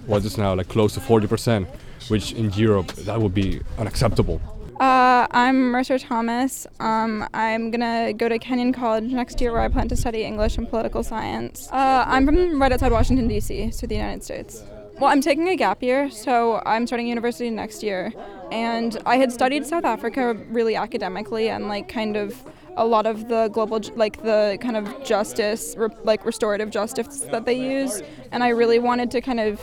what 0.07 0.25
is 0.25 0.37
now 0.37 0.55
like 0.55 0.69
close 0.69 0.95
to 0.95 1.01
40%, 1.01 1.67
which 2.09 2.33
in 2.33 2.51
Europe 2.55 2.89
that 3.07 3.21
would 3.21 3.33
be 3.33 3.61
unacceptable. 3.79 4.41
Uh, 4.81 5.27
I'm 5.33 5.73
Mercer 5.73 5.99
Thomas. 5.99 6.67
Um, 6.81 7.29
I'm 7.35 7.71
gonna 7.71 8.15
go 8.15 8.31
to 8.31 8.39
Kenyon 8.39 8.73
College 8.73 9.13
next 9.13 9.39
year 9.39 9.53
where 9.53 9.61
I 9.61 9.69
plan 9.69 9.89
to 9.89 9.97
study 9.97 10.25
English 10.25 10.57
and 10.57 10.67
political 10.67 11.03
science. 11.03 11.69
Uh, 11.71 12.05
I'm 12.07 12.25
from 12.25 12.61
right 12.61 12.73
outside 12.73 12.91
Washington, 12.91 13.29
D.C., 13.29 13.73
so 13.73 13.87
the 13.87 13.97
United 13.97 14.25
States. 14.25 14.65
Well, 14.99 15.11
I'm 15.11 15.21
taking 15.21 15.51
a 15.51 15.57
gap 15.57 15.83
year, 15.83 16.11
so 16.11 16.63
I'm 16.65 16.87
starting 16.87 17.07
university 17.07 17.51
next 17.51 17.83
year. 17.83 18.11
And 18.51 18.97
I 19.05 19.17
had 19.17 19.31
studied 19.31 19.67
South 19.67 19.85
Africa 19.85 20.33
really 20.49 20.77
academically 20.77 21.51
and 21.51 21.69
like 21.69 21.87
kind 21.87 22.17
of 22.17 22.43
a 22.79 22.87
lot 22.87 23.05
of 23.05 23.29
the 23.29 23.49
global, 23.49 23.83
like 23.97 24.23
the 24.23 24.57
kind 24.63 24.79
of 24.79 25.05
justice, 25.05 25.77
like 26.05 26.25
restorative 26.25 26.71
justice 26.71 27.21
that 27.31 27.45
they 27.45 27.53
use. 27.53 28.03
And 28.33 28.43
I 28.43 28.49
really 28.49 28.79
wanted 28.79 29.11
to 29.11 29.21
kind 29.21 29.41
of 29.41 29.61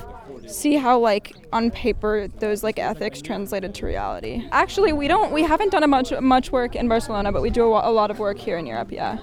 see 0.47 0.75
how 0.75 0.99
like 0.99 1.35
on 1.53 1.71
paper 1.71 2.27
those 2.39 2.63
like 2.63 2.79
ethics 2.79 3.21
translated 3.21 3.73
to 3.75 3.85
reality. 3.85 4.47
Actually, 4.51 4.93
we 4.93 5.07
don't, 5.07 5.31
we 5.31 5.43
haven't 5.43 5.71
done 5.71 5.83
a 5.83 5.87
much 5.87 6.11
much 6.21 6.51
work 6.51 6.75
in 6.75 6.87
Barcelona, 6.87 7.31
but 7.31 7.41
we 7.41 7.49
do 7.49 7.63
a, 7.73 7.89
a 7.89 7.91
lot 7.91 8.11
of 8.11 8.19
work 8.19 8.37
here 8.37 8.57
in 8.57 8.65
Europe. 8.65 8.91
Yeah. 8.91 9.17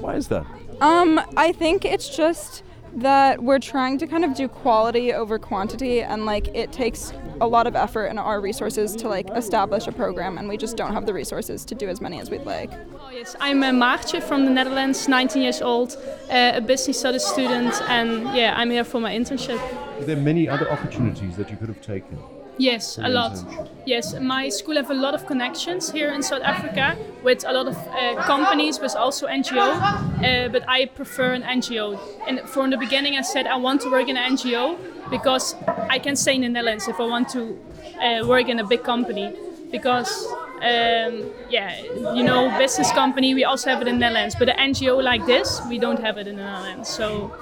Why 0.00 0.16
is 0.16 0.28
that? 0.28 0.46
Um, 0.80 1.20
I 1.36 1.52
think 1.52 1.84
it's 1.84 2.08
just 2.14 2.62
that 2.94 3.42
we're 3.42 3.58
trying 3.58 3.98
to 3.98 4.06
kind 4.06 4.24
of 4.24 4.34
do 4.34 4.48
quality 4.48 5.12
over 5.12 5.38
quantity 5.38 6.02
and 6.02 6.26
like 6.26 6.48
it 6.48 6.72
takes 6.72 7.12
a 7.40 7.46
lot 7.46 7.66
of 7.66 7.76
effort 7.76 8.06
and 8.06 8.18
our 8.18 8.40
resources 8.40 8.96
to 8.96 9.08
like 9.08 9.30
establish 9.36 9.86
a 9.86 9.92
program 9.92 10.38
and 10.38 10.48
we 10.48 10.56
just 10.56 10.76
don't 10.76 10.92
have 10.92 11.06
the 11.06 11.14
resources 11.14 11.64
to 11.64 11.74
do 11.74 11.88
as 11.88 12.00
many 12.00 12.20
as 12.20 12.30
we'd 12.30 12.42
like. 12.42 12.70
Yes, 13.20 13.36
I'm 13.38 13.62
uh, 13.62 13.66
Maartje 13.66 14.22
from 14.22 14.46
the 14.46 14.50
Netherlands, 14.50 15.06
19 15.06 15.42
years 15.42 15.60
old, 15.60 15.94
uh, 16.30 16.52
a 16.54 16.60
business 16.62 17.00
studies 17.00 17.22
student, 17.22 17.74
and 17.82 18.34
yeah, 18.34 18.54
I'm 18.56 18.70
here 18.70 18.82
for 18.82 18.98
my 18.98 19.14
internship. 19.14 19.60
Are 19.98 20.04
there 20.06 20.16
many 20.16 20.48
other 20.48 20.70
opportunities 20.72 21.36
that 21.36 21.50
you 21.50 21.58
could 21.58 21.68
have 21.68 21.82
taken? 21.82 22.18
Yes, 22.56 22.96
a 22.96 23.10
lot. 23.10 23.36
Yes, 23.84 24.18
my 24.18 24.48
school 24.48 24.76
have 24.76 24.90
a 24.90 24.94
lot 24.94 25.12
of 25.12 25.26
connections 25.26 25.90
here 25.90 26.10
in 26.12 26.22
South 26.22 26.40
Africa 26.40 26.96
with 27.22 27.44
a 27.46 27.52
lot 27.52 27.68
of 27.68 27.76
uh, 27.76 28.22
companies, 28.24 28.78
but 28.78 28.96
also 28.96 29.26
NGO. 29.26 29.68
Uh, 29.68 30.48
but 30.48 30.66
I 30.66 30.86
prefer 30.86 31.34
an 31.34 31.42
NGO. 31.42 32.00
And 32.26 32.40
from 32.48 32.70
the 32.70 32.78
beginning, 32.78 33.18
I 33.18 33.22
said 33.22 33.46
I 33.46 33.56
want 33.56 33.82
to 33.82 33.90
work 33.90 34.08
in 34.08 34.16
an 34.16 34.32
NGO 34.32 34.78
because 35.10 35.56
I 35.90 35.98
can 35.98 36.16
stay 36.16 36.36
in 36.36 36.40
the 36.40 36.48
Netherlands 36.48 36.88
if 36.88 36.98
I 36.98 37.04
want 37.04 37.28
to 37.30 37.58
uh, 38.00 38.26
work 38.26 38.48
in 38.48 38.60
a 38.60 38.66
big 38.66 38.82
company. 38.82 39.36
Because 39.70 40.26
um, 40.62 41.30
yeah, 41.48 41.80
you 42.14 42.22
know, 42.22 42.56
business 42.58 42.92
company 42.92 43.34
we 43.34 43.44
also 43.44 43.70
have 43.70 43.80
it 43.80 43.88
in 43.88 43.94
the 43.94 44.00
Netherlands, 44.00 44.34
but 44.38 44.48
an 44.48 44.74
NGO 44.74 45.02
like 45.02 45.24
this 45.26 45.60
we 45.68 45.78
don't 45.78 46.00
have 46.00 46.18
it 46.18 46.26
in 46.26 46.36
the 46.36 46.42
Netherlands. 46.42 46.88
So 46.88 47.34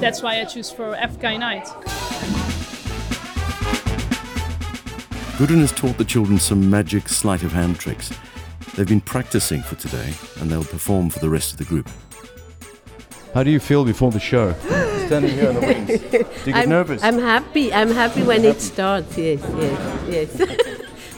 that's 0.00 0.22
why 0.22 0.40
I 0.40 0.44
choose 0.44 0.70
for 0.70 0.94
Africa 0.94 1.32
Unite. 1.32 1.66
Gudrun 5.36 5.60
has 5.60 5.72
taught 5.72 5.96
the 5.96 6.04
children 6.04 6.38
some 6.38 6.68
magic 6.68 7.08
sleight 7.08 7.42
of 7.42 7.52
hand 7.52 7.78
tricks. 7.78 8.10
They've 8.74 8.88
been 8.88 9.00
practicing 9.00 9.62
for 9.62 9.74
today 9.74 10.14
and 10.40 10.50
they'll 10.50 10.64
perform 10.64 11.10
for 11.10 11.18
the 11.18 11.28
rest 11.28 11.52
of 11.52 11.58
the 11.58 11.64
group. 11.64 11.88
How 13.34 13.42
do 13.42 13.50
you 13.50 13.60
feel 13.60 13.84
before 13.84 14.10
the 14.10 14.20
show? 14.20 14.52
Standing 15.06 15.32
here 15.32 15.50
in 15.50 15.54
the 15.54 15.60
wings. 15.60 15.86
Do 15.88 16.18
you 16.46 16.52
get 16.52 16.56
I'm, 16.56 16.68
nervous? 16.68 17.02
I'm 17.02 17.18
happy. 17.18 17.72
I'm 17.72 17.90
happy 17.90 18.22
when 18.22 18.44
it 18.44 18.60
starts. 18.60 19.16
Yes, 19.16 19.40
yes, 19.56 20.36
yes. 20.38 20.66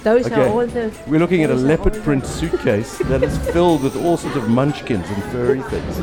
Those 0.02 0.26
are 0.32 0.46
all 0.48 0.66
the. 0.66 0.92
We're 1.06 1.20
looking 1.20 1.44
at 1.44 1.50
a 1.50 1.54
leopard 1.54 1.94
print 2.02 2.26
suitcase 2.26 2.98
that 2.98 3.22
is 3.22 3.38
filled 3.52 3.82
with 3.82 3.96
all 3.96 4.16
sorts 4.16 4.36
of 4.36 4.48
munchkins 4.48 5.08
and 5.08 5.22
furry 5.24 5.62
things. 5.62 6.00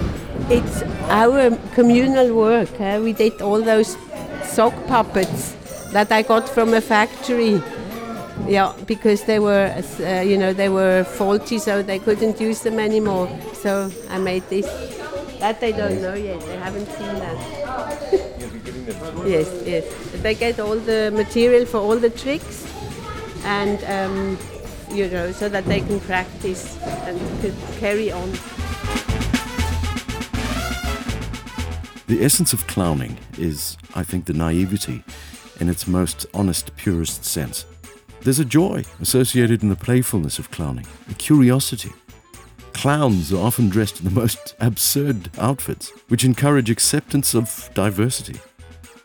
It's 0.50 0.82
our 1.10 1.52
communal 1.76 2.34
work. 2.36 2.70
huh? 2.78 3.02
We 3.04 3.14
did 3.14 3.42
all 3.42 3.62
those 3.62 3.98
sock 4.44 4.74
puppets 4.88 5.54
that 5.92 6.12
I 6.12 6.22
got 6.22 6.48
from 6.48 6.74
a 6.74 6.82
factory. 6.82 7.62
Yeah, 8.48 8.74
because 8.88 9.26
they 9.26 9.40
were, 9.40 9.68
uh, 10.00 10.22
you 10.22 10.38
know, 10.38 10.54
they 10.54 10.70
were 10.70 11.04
faulty, 11.04 11.60
so 11.60 11.84
they 11.84 12.00
couldn't 12.00 12.40
use 12.40 12.62
them 12.62 12.80
anymore. 12.80 13.28
So 13.54 13.92
I 14.10 14.18
made 14.18 14.44
this. 14.50 14.66
That 15.40 15.60
they 15.60 15.72
don't 15.74 16.02
know 16.02 16.14
yet. 16.14 16.40
They 16.42 16.58
haven't 16.58 16.88
seen 16.88 17.16
that. 17.20 17.38
yes, 19.26 19.48
yes. 19.66 19.86
They 20.22 20.36
get 20.36 20.60
all 20.60 20.78
the 20.78 21.12
material 21.14 21.66
for 21.66 21.78
all 21.80 21.98
the 21.98 22.10
tricks, 22.10 22.66
and 23.44 23.84
um, 23.86 24.38
you 24.92 25.08
know, 25.08 25.32
so 25.32 25.50
that 25.50 25.66
they 25.66 25.82
can 25.82 26.00
practice 26.00 26.78
and 26.84 27.20
could 27.42 27.56
carry 27.80 28.12
on. 28.12 28.32
The 32.08 32.24
essence 32.24 32.54
of 32.54 32.66
clowning 32.66 33.18
is, 33.38 33.78
I 33.94 34.04
think, 34.04 34.26
the 34.26 34.34
naivety 34.34 35.04
in 35.60 35.70
its 35.70 35.88
most 35.88 36.26
honest, 36.34 36.76
purest 36.76 37.24
sense. 37.24 37.66
There's 38.22 38.40
a 38.40 38.46
joy 38.46 38.84
associated 39.00 39.62
in 39.62 39.70
the 39.70 39.76
playfulness 39.76 40.40
of 40.40 40.52
clowning, 40.52 40.88
a 41.10 41.14
curiosity. 41.14 41.92
Clowns 42.74 43.32
are 43.32 43.46
often 43.46 43.70
dressed 43.70 44.00
in 44.00 44.06
the 44.06 44.12
most 44.20 44.56
absurd 44.60 45.30
outfits, 45.38 45.92
which 46.08 46.24
encourage 46.24 46.70
acceptance 46.70 47.36
of 47.36 47.70
diversity. 47.74 48.40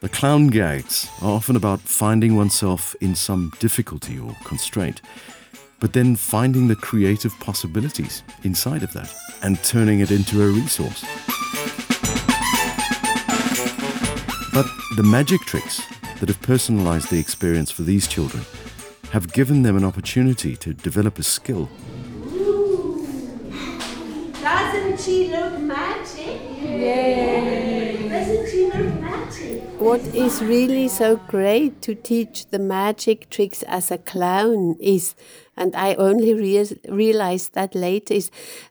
The 0.04 0.10
clown 0.10 0.48
gags 0.48 1.08
are 1.22 1.30
often 1.30 1.56
about 1.56 1.80
finding 1.80 2.36
oneself 2.36 2.94
in 3.00 3.14
some 3.14 3.50
difficulty 3.58 4.18
or 4.18 4.36
constraint, 4.44 5.00
but 5.80 5.94
then 5.94 6.14
finding 6.14 6.68
the 6.68 6.76
creative 6.76 7.32
possibilities 7.40 8.22
inside 8.42 8.82
of 8.82 8.92
that 8.92 9.10
and 9.42 9.58
turning 9.64 10.00
it 10.00 10.10
into 10.10 10.42
a 10.42 10.48
resource. 10.48 11.06
But 14.52 14.66
the 14.96 15.02
magic 15.02 15.40
tricks 15.40 15.80
that 16.20 16.28
have 16.28 16.42
personalized 16.42 17.08
the 17.08 17.18
experience 17.18 17.70
for 17.70 17.80
these 17.80 18.06
children 18.06 18.44
have 19.10 19.32
given 19.32 19.62
them 19.62 19.74
an 19.74 19.84
opportunity 19.86 20.54
to 20.56 20.74
develop 20.74 21.18
a 21.18 21.22
skill. 21.22 21.70
Doesn't 24.42 25.00
she 25.00 25.30
look 25.30 25.58
magic? 25.60 26.42
Yay! 26.60 28.06
Doesn't 28.10 28.50
she 28.50 28.66
look 28.66 29.00
magic? 29.00 29.13
What 29.78 30.00
is 30.14 30.40
really 30.40 30.88
so 30.88 31.16
great 31.16 31.82
to 31.82 31.94
teach 31.94 32.46
the 32.46 32.58
magic 32.58 33.28
tricks 33.28 33.62
as 33.64 33.90
a 33.90 33.98
clown 33.98 34.76
is, 34.80 35.14
and 35.56 35.74
I 35.74 35.94
only 35.94 36.32
rea- 36.32 36.78
realized 36.88 37.54
that 37.54 37.74
later, 37.74 38.14
is 38.14 38.30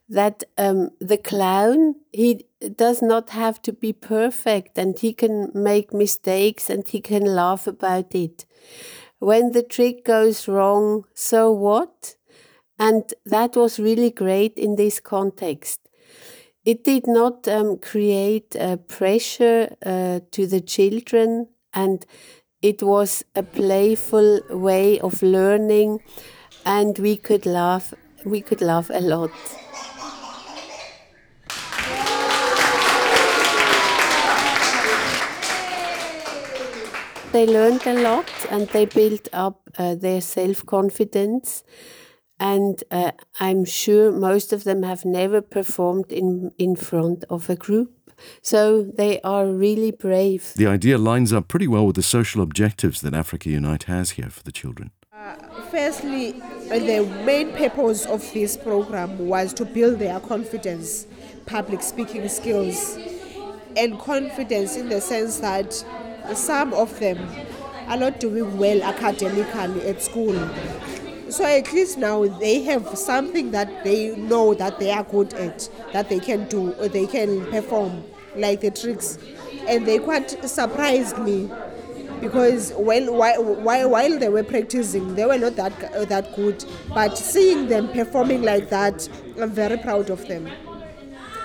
that 0.10 0.44
um, 0.58 0.92
the 1.00 1.18
clown, 1.18 1.96
he 2.12 2.46
does 2.78 3.02
not 3.02 3.32
have 3.32 3.62
to 3.64 3.74
be 3.74 3.92
perfect 3.92 4.78
and 4.78 4.98
he 4.98 5.14
can 5.14 5.52
make 5.54 5.94
mistakes 5.94 6.70
and 6.70 6.88
he 6.88 7.02
can 7.02 7.26
laugh 7.26 7.68
about 7.68 8.16
it. 8.16 8.46
When 9.20 9.52
the 9.52 9.64
trick 9.64 10.06
goes 10.06 10.48
wrong, 10.48 11.04
so 11.14 11.52
what? 11.52 12.16
And 12.80 13.14
that 13.26 13.56
was 13.56 13.80
really 13.80 14.10
great 14.10 14.58
in 14.58 14.78
this 14.78 15.00
context. 15.00 15.83
It 16.66 16.84
did 16.84 17.08
not 17.08 17.48
um, 17.48 17.78
create 17.78 18.56
uh, 18.56 18.78
pressure 18.78 19.76
uh, 19.86 20.22
to 20.32 20.48
the 20.48 20.62
children, 20.62 21.48
and 21.74 22.06
it 22.62 22.82
was 22.82 23.24
a 23.36 23.44
playful 23.44 24.40
way 24.50 25.00
of 25.00 25.22
learning, 25.22 26.00
and 26.66 26.98
we 27.00 27.18
could 27.18 27.46
laugh. 27.46 27.94
We 28.26 28.40
could 28.42 28.62
laugh 28.62 28.90
a 28.94 29.02
lot. 29.02 29.32
They 37.32 37.48
learned 37.48 37.86
a 37.88 37.94
lot, 38.02 38.30
and 38.52 38.68
they 38.70 38.86
built 38.86 39.28
up 39.34 39.70
uh, 39.78 39.96
their 39.96 40.22
self 40.22 40.66
confidence 40.66 41.64
and 42.44 42.84
uh, 42.92 43.12
I'm 43.40 43.64
sure 43.64 44.12
most 44.12 44.52
of 44.52 44.66
them 44.66 44.84
have 44.84 45.06
never 45.06 45.40
performed 45.42 46.12
in 46.12 46.52
in 46.58 46.76
front 46.76 47.24
of 47.30 47.50
a 47.50 47.56
group, 47.56 47.90
So 48.42 48.84
they 48.84 49.20
are 49.22 49.48
really 49.48 49.92
brave. 49.92 50.54
The 50.56 50.68
idea 50.68 50.98
lines 50.98 51.32
up 51.34 51.48
pretty 51.48 51.68
well 51.68 51.86
with 51.88 51.96
the 51.96 52.04
social 52.04 52.42
objectives 52.42 53.02
that 53.02 53.14
Africa 53.14 53.50
Unite 53.50 53.84
has 53.84 54.12
here 54.12 54.30
for 54.30 54.44
the 54.44 54.52
children. 54.52 54.92
Firstly, 55.72 56.42
uh, 56.72 56.80
the 56.92 57.00
main 57.26 57.48
purpose 57.54 58.06
of 58.06 58.22
this 58.34 58.58
program 58.58 59.10
was 59.34 59.54
to 59.54 59.66
build 59.66 60.00
their 60.00 60.20
confidence, 60.20 61.08
public 61.46 61.82
speaking 61.82 62.28
skills, 62.30 62.98
and 63.82 64.00
confidence 64.00 64.76
in 64.82 64.90
the 64.90 65.02
sense 65.02 65.40
that 65.40 65.70
some 66.36 66.74
of 66.74 67.00
them 67.00 67.18
are 67.88 67.98
not 67.98 68.20
doing 68.20 68.58
well 68.58 68.84
academically 68.84 69.82
at 69.92 70.02
school. 70.02 70.36
So 71.34 71.44
at 71.46 71.74
least 71.74 71.98
now 71.98 72.26
they 72.28 72.62
have 72.62 72.96
something 72.96 73.50
that 73.52 73.84
they 73.84 74.16
know 74.16 74.54
that 74.54 74.78
they 74.78 74.92
are 74.92 75.04
good 75.04 75.34
at, 75.34 75.68
that 75.92 76.08
they 76.08 76.20
can 76.20 76.48
do, 76.48 76.74
or 76.74 76.88
they 76.88 77.08
can 77.08 77.48
perform, 77.48 78.04
like 78.36 78.62
the 78.62 78.70
tricks. 78.70 79.18
And 79.68 79.84
they 79.88 79.98
quite 79.98 80.30
surprised 80.48 81.18
me 81.18 81.50
because 82.22 82.72
when 82.74 83.18
while, 83.18 83.44
while, 83.44 83.90
while 83.90 84.20
they 84.20 84.30
were 84.30 84.44
practicing, 84.44 85.16
they 85.16 85.26
were 85.26 85.40
not 85.40 85.56
that 85.56 85.74
uh, 85.96 86.06
that 86.06 86.36
good. 86.36 86.64
But 86.90 87.18
seeing 87.18 87.68
them 87.68 87.88
performing 87.88 88.44
like 88.44 88.70
that, 88.70 89.10
I'm 89.42 89.50
very 89.50 89.78
proud 89.78 90.12
of 90.12 90.28
them. 90.28 90.48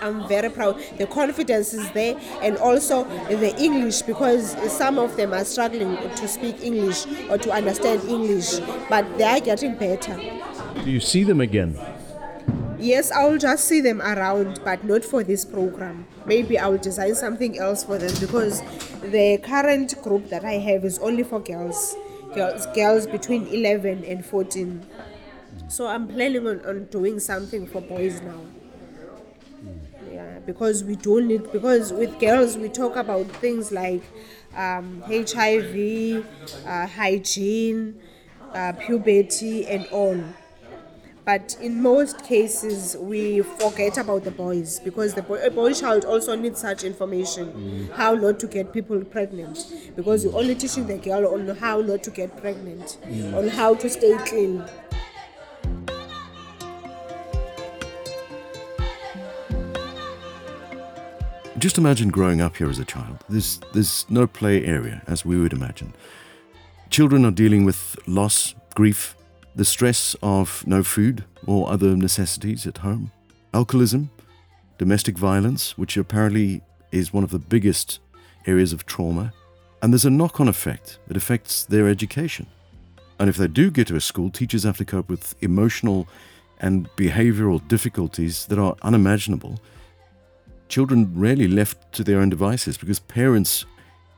I'm 0.00 0.26
very 0.28 0.50
proud. 0.50 0.80
The 0.98 1.06
confidence 1.06 1.74
is 1.74 1.90
there, 1.92 2.18
and 2.42 2.56
also 2.58 3.04
the 3.28 3.54
English 3.58 4.02
because 4.02 4.52
some 4.72 4.98
of 4.98 5.16
them 5.16 5.32
are 5.32 5.44
struggling 5.44 5.96
to 5.96 6.28
speak 6.28 6.62
English 6.62 7.06
or 7.30 7.38
to 7.38 7.50
understand 7.52 8.02
English, 8.08 8.58
but 8.88 9.06
they 9.18 9.24
are 9.24 9.40
getting 9.40 9.74
better. 9.74 10.16
Do 10.84 10.90
you 10.90 11.00
see 11.00 11.24
them 11.24 11.40
again? 11.40 11.78
Yes, 12.80 13.10
I 13.10 13.26
will 13.26 13.38
just 13.38 13.64
see 13.64 13.80
them 13.80 14.00
around, 14.00 14.60
but 14.64 14.84
not 14.84 15.04
for 15.04 15.24
this 15.24 15.44
program. 15.44 16.06
Maybe 16.26 16.58
I 16.58 16.68
will 16.68 16.78
design 16.78 17.16
something 17.16 17.58
else 17.58 17.82
for 17.82 17.98
them 17.98 18.12
because 18.20 18.62
the 19.02 19.38
current 19.42 20.00
group 20.02 20.28
that 20.28 20.44
I 20.44 20.52
have 20.52 20.84
is 20.84 21.00
only 21.00 21.24
for 21.24 21.40
girls, 21.40 21.96
girls, 22.34 22.66
girls 22.66 23.08
between 23.08 23.48
11 23.48 24.04
and 24.04 24.24
14. 24.24 24.86
So 25.68 25.88
I'm 25.88 26.06
planning 26.06 26.46
on, 26.46 26.64
on 26.64 26.84
doing 26.84 27.18
something 27.18 27.66
for 27.66 27.80
boys 27.80 28.20
now. 28.22 28.40
Because 30.48 30.82
we 30.82 30.96
don't 30.96 31.26
need, 31.28 31.52
because 31.52 31.92
with 31.92 32.18
girls 32.18 32.56
we 32.56 32.70
talk 32.70 32.96
about 32.96 33.26
things 33.26 33.70
like 33.70 34.02
um, 34.56 35.02
HIV, 35.06 36.24
uh, 36.66 36.86
hygiene, 36.86 38.00
uh, 38.54 38.72
puberty, 38.72 39.66
and 39.66 39.86
all. 39.88 40.18
But 41.26 41.58
in 41.60 41.82
most 41.82 42.24
cases, 42.24 42.96
we 42.98 43.42
forget 43.42 43.98
about 43.98 44.24
the 44.24 44.30
boys 44.30 44.80
because 44.80 45.12
the 45.12 45.20
boy, 45.20 45.50
boy 45.50 45.74
child 45.74 46.06
also 46.06 46.34
needs 46.34 46.62
such 46.62 46.82
information 46.82 47.90
how 47.94 48.14
not 48.14 48.40
to 48.40 48.46
get 48.46 48.72
people 48.72 49.04
pregnant. 49.04 49.58
Because 49.96 50.24
you're 50.24 50.34
only 50.34 50.54
teaching 50.54 50.86
the 50.86 50.96
girl 50.96 51.34
on 51.34 51.46
how 51.56 51.82
not 51.82 52.02
to 52.04 52.10
get 52.10 52.34
pregnant, 52.40 52.96
on 53.34 53.48
how 53.48 53.74
to 53.74 53.90
stay 53.90 54.16
clean. 54.24 54.64
Just 61.58 61.76
imagine 61.76 62.10
growing 62.10 62.40
up 62.40 62.56
here 62.56 62.70
as 62.70 62.78
a 62.78 62.84
child. 62.84 63.24
There's, 63.28 63.58
there's 63.72 64.06
no 64.08 64.28
play 64.28 64.64
area, 64.64 65.02
as 65.08 65.24
we 65.24 65.40
would 65.40 65.52
imagine. 65.52 65.92
Children 66.88 67.24
are 67.24 67.32
dealing 67.32 67.64
with 67.64 67.96
loss, 68.06 68.54
grief, 68.76 69.16
the 69.56 69.64
stress 69.64 70.14
of 70.22 70.64
no 70.68 70.84
food 70.84 71.24
or 71.46 71.68
other 71.68 71.96
necessities 71.96 72.64
at 72.64 72.78
home, 72.78 73.10
alcoholism, 73.52 74.08
domestic 74.78 75.18
violence, 75.18 75.76
which 75.76 75.96
apparently 75.96 76.62
is 76.92 77.12
one 77.12 77.24
of 77.24 77.30
the 77.30 77.40
biggest 77.40 77.98
areas 78.46 78.72
of 78.72 78.86
trauma, 78.86 79.32
and 79.83 79.92
there's 79.92 80.04
a 80.04 80.11
knock 80.11 80.40
on 80.40 80.46
effect 80.46 81.00
that 81.09 81.16
affects 81.16 81.64
their 81.64 81.88
education. 81.88 82.46
And 83.18 83.28
if 83.28 83.37
they 83.37 83.48
do 83.48 83.72
get 83.72 83.88
to 83.88 83.96
a 83.96 84.00
school, 84.00 84.30
teachers 84.30 84.62
have 84.62 84.76
to 84.76 84.85
cope 84.85 85.09
with 85.09 85.35
emotional 85.42 86.06
and 86.61 86.88
behavioral 86.96 87.66
difficulties 87.66 88.46
that 88.46 88.61
are 88.61 88.76
unimaginable. 88.83 89.59
Children 90.68 91.12
rarely 91.14 91.48
left 91.48 91.92
to 91.92 92.04
their 92.04 92.20
own 92.20 92.28
devices 92.28 92.76
because 92.76 93.00
parents 93.00 93.64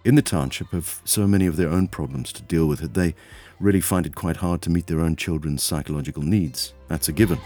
in 0.04 0.16
the 0.16 0.22
township 0.22 0.66
have 0.72 1.00
so 1.04 1.26
many 1.26 1.46
of 1.46 1.56
their 1.56 1.68
own 1.68 1.86
problems 1.86 2.32
to 2.32 2.42
deal 2.42 2.66
with 2.66 2.80
that 2.80 2.94
they 2.94 3.14
really 3.60 3.80
find 3.80 4.04
it 4.04 4.16
quite 4.16 4.38
hard 4.38 4.60
to 4.62 4.70
meet 4.70 4.88
their 4.88 5.00
own 5.00 5.14
children's 5.14 5.62
psychological 5.62 6.24
needs. 6.24 6.74
That's 6.88 7.08
a 7.08 7.12
given. 7.12 7.38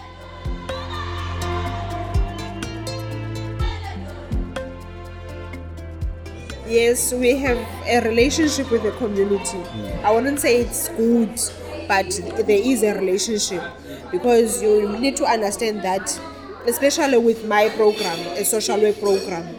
Yes, 6.67 7.13
we 7.13 7.37
have 7.37 7.59
a 7.87 8.01
relationship 8.09 8.71
with 8.71 8.85
the 8.85 8.93
community. 8.93 9.59
I 10.03 10.11
wouldn't 10.11 10.41
say 10.41 10.63
it's 10.63 10.89
good, 10.89 11.39
but 11.87 12.11
there 12.47 12.59
is 12.59 12.83
a 12.83 12.95
relationship 12.95 13.63
because 14.11 14.63
you 14.63 14.99
need 14.99 15.17
to 15.17 15.25
understand 15.27 15.83
that, 15.83 16.19
especially 16.67 17.19
with 17.19 17.47
my 17.47 17.69
program, 17.71 18.19
a 18.37 18.45
social 18.45 18.81
work 18.81 18.99
program, 19.01 19.55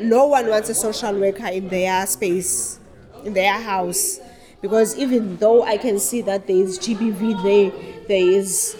no 0.00 0.26
one 0.26 0.48
wants 0.48 0.68
a 0.68 0.74
social 0.74 1.18
worker 1.18 1.46
in 1.46 1.68
their 1.68 2.06
space, 2.06 2.80
in 3.24 3.34
their 3.34 3.60
house. 3.60 4.18
Because 4.60 4.96
even 4.96 5.36
though 5.36 5.62
I 5.62 5.76
can 5.76 5.98
see 5.98 6.20
that 6.22 6.46
there 6.46 6.56
is 6.56 6.78
GBV 6.78 7.42
there, 7.42 8.06
there 8.08 8.28
is 8.38 8.76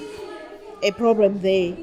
a 0.83 0.93
problem 0.93 1.41
there, 1.41 1.77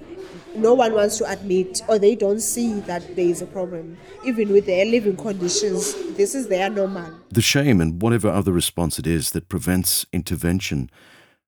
no 0.55 0.73
one 0.73 0.93
wants 0.93 1.17
to 1.19 1.31
admit 1.31 1.81
or 1.87 1.99
they 1.99 2.15
don't 2.15 2.39
see 2.39 2.79
that 2.81 3.15
there 3.15 3.25
is 3.27 3.41
a 3.41 3.45
problem. 3.45 3.97
Even 4.25 4.49
with 4.51 4.65
their 4.65 4.85
living 4.85 5.15
conditions, 5.15 5.93
this 6.15 6.33
is 6.33 6.47
their 6.47 6.69
normal. 6.69 7.11
The 7.29 7.41
shame 7.41 7.79
and 7.79 8.01
whatever 8.01 8.29
other 8.29 8.51
response 8.51 8.97
it 8.99 9.07
is 9.07 9.31
that 9.31 9.49
prevents 9.49 10.05
intervention 10.11 10.89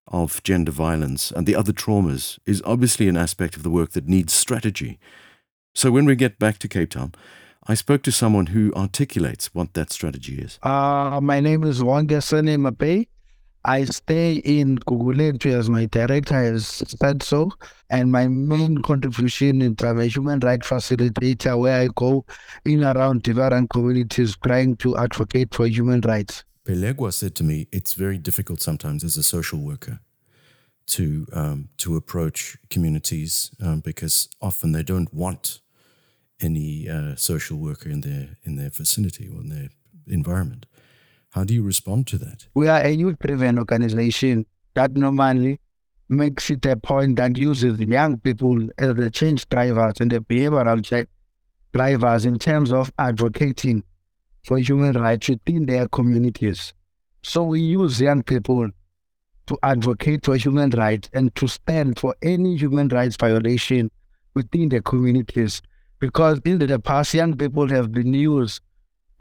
of 0.10 0.44
gender 0.44 0.72
violence 0.72 1.32
and 1.32 1.46
the 1.46 1.56
other 1.56 1.72
traumas 1.72 2.40
is 2.46 2.62
obviously 2.66 3.08
an 3.08 3.18
aspect 3.18 3.56
of 3.56 3.64
the 3.64 3.70
work 3.70 3.92
that 3.92 4.08
needs 4.08 4.34
strategy. 4.34 5.00
So 5.74 5.92
when 5.92 6.06
we 6.06 6.16
get 6.16 6.40
back 6.40 6.58
to 6.60 6.68
Cape 6.68 6.92
Town, 6.92 7.14
I 7.68 7.76
spoke 7.76 8.02
to 8.04 8.12
someone 8.12 8.48
who 8.48 8.74
articulates 8.74 9.54
what 9.54 9.74
that 9.76 9.92
strategy 9.92 10.40
is. 10.40 10.60
Uh, 10.64 11.20
my 11.22 11.40
name 11.40 11.64
is 11.64 11.82
Wangesane 11.82 12.60
Mape. 12.60 13.08
I 13.66 13.84
stay 13.86 14.36
in 14.38 14.78
Gugulethu 14.80 15.54
as 15.54 15.70
my 15.70 15.86
director 15.86 16.34
has 16.34 16.66
said 16.66 17.22
so. 17.22 17.52
And 17.90 18.12
my 18.12 18.28
main 18.28 18.82
contribution 18.82 19.62
in 19.62 19.76
I'm 19.84 20.00
human 20.02 20.40
rights 20.40 20.68
facilitator 20.68 21.60
where 21.60 21.82
I 21.82 21.90
go 21.96 22.26
in 22.66 22.84
around 22.84 23.24
different 23.24 23.70
communities 23.70 24.38
trying 24.44 24.78
to 24.78 24.98
advocate 24.98 25.54
for 25.54 25.68
human 25.68 26.02
rights. 26.02 26.44
Pelegua 26.70 27.12
said 27.12 27.34
to 27.34 27.44
me, 27.44 27.68
it's 27.72 27.94
very 27.94 28.20
difficult 28.20 28.62
sometimes 28.62 29.04
as 29.04 29.18
a 29.18 29.24
social 29.24 29.58
worker 29.58 30.02
to 30.86 31.26
um, 31.34 31.70
to 31.78 31.96
approach 31.96 32.58
communities 32.70 33.50
um, 33.60 33.80
because 33.80 34.30
often 34.40 34.72
they 34.72 34.84
don't 34.84 35.12
want 35.12 35.62
any 36.40 36.88
uh, 36.88 37.16
social 37.16 37.58
worker 37.58 37.90
in 37.90 38.02
their 38.02 38.38
in 38.44 38.56
their 38.56 38.70
vicinity 38.70 39.28
or 39.28 39.42
in 39.42 39.50
their 39.50 39.70
environment. 40.06 40.68
How 41.32 41.44
do 41.44 41.56
you 41.56 41.64
respond 41.64 42.06
to 42.08 42.20
that? 42.20 42.46
We 42.54 42.68
are 42.68 42.82
a 42.82 42.92
youth 42.92 43.18
driven 43.18 43.58
organization 43.58 44.46
that 44.76 44.96
normally 44.96 45.60
makes 46.08 46.52
it 46.52 46.64
a 46.68 46.76
point 46.76 47.16
that 47.16 47.36
uses 47.36 47.80
young 47.80 48.20
people 48.20 48.70
as 48.78 48.94
the 48.94 49.10
change 49.10 49.50
drivers 49.50 49.96
and 50.02 50.12
the 50.12 50.20
behavioral 50.20 51.08
drivers 51.74 52.26
in 52.26 52.38
terms 52.38 52.72
of 52.72 52.92
advocating 53.00 53.84
for 54.44 54.58
human 54.58 54.94
rights 54.94 55.30
within 55.30 55.66
their 55.66 55.88
communities. 55.88 56.74
So 57.24 57.44
we 57.44 57.62
use 57.62 58.00
young 58.00 58.24
people 58.24 58.70
to 59.48 59.58
advocate 59.64 60.26
for 60.26 60.36
human 60.36 60.70
rights 60.72 61.10
and 61.14 61.34
to 61.36 61.48
stand 61.48 62.00
for 62.00 62.16
any 62.22 62.56
human 62.56 62.88
rights 62.90 63.16
violation 63.16 63.90
within 64.36 64.70
their 64.70 64.82
communities. 64.82 65.62
Because 66.00 66.40
in 66.46 66.60
the 66.60 66.80
past, 66.80 67.14
young 67.14 67.36
people 67.36 67.68
have 67.70 67.92
been 67.92 68.14
used 68.14 68.62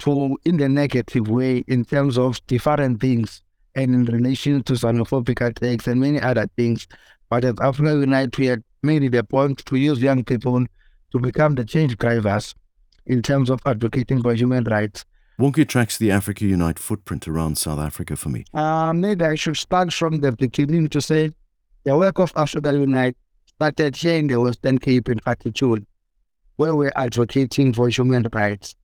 to 0.01 0.39
in 0.45 0.59
the 0.59 0.69
negative 0.69 1.29
way 1.29 1.65
in 1.67 1.85
terms 1.85 2.17
of 2.17 2.47
different 2.47 3.01
things 3.01 3.43
and 3.75 3.95
in 3.95 4.05
relation 4.05 4.63
to 4.63 4.75
xenophobic 4.75 5.45
attacks 5.45 5.87
and 5.87 6.01
many 6.01 6.21
other 6.21 6.49
things. 6.57 6.87
But 7.31 7.45
as 7.45 7.55
Africa 7.61 7.91
Unite, 7.91 8.37
we 8.39 8.47
had 8.47 8.63
made 8.83 9.13
a 9.15 9.25
point 9.25 9.65
to 9.67 9.77
use 9.77 10.01
young 10.01 10.25
people 10.25 10.65
to 11.13 11.19
become 11.19 11.55
the 11.55 11.65
change 11.65 11.97
drivers 11.97 12.55
in 13.09 13.23
terms 13.23 13.51
of 13.51 13.61
advocating 13.67 14.23
for 14.23 14.35
human 14.35 14.65
rights. 14.65 15.05
Wonke 15.41 15.67
tracks 15.67 15.99
the 15.99 16.11
Africa 16.11 16.45
Unite 16.45 16.79
footprint 16.79 17.27
around 17.27 17.59
South 17.59 17.79
Africa 17.79 18.17
for 18.17 18.29
me. 18.29 18.45
Uh, 18.55 18.93
maybe 18.93 19.25
I 19.25 19.35
should 19.35 19.57
start 19.57 19.93
from 19.93 20.21
the 20.21 20.33
beginning 20.33 20.89
to 20.89 21.01
say 21.01 21.31
the 21.85 21.97
work 21.97 22.19
of 22.19 22.33
Africa 22.37 22.73
Unite 22.73 23.17
started 23.47 23.97
here 23.97 24.17
in 24.17 24.27
the 24.27 24.41
Western 24.41 24.79
Cape 24.79 25.09
in 25.09 25.21
Fatitude, 25.21 25.87
where 26.57 26.75
we're 26.75 26.93
advocating 26.97 27.73
for 27.73 27.89
human 27.89 28.27
rights. 28.33 28.75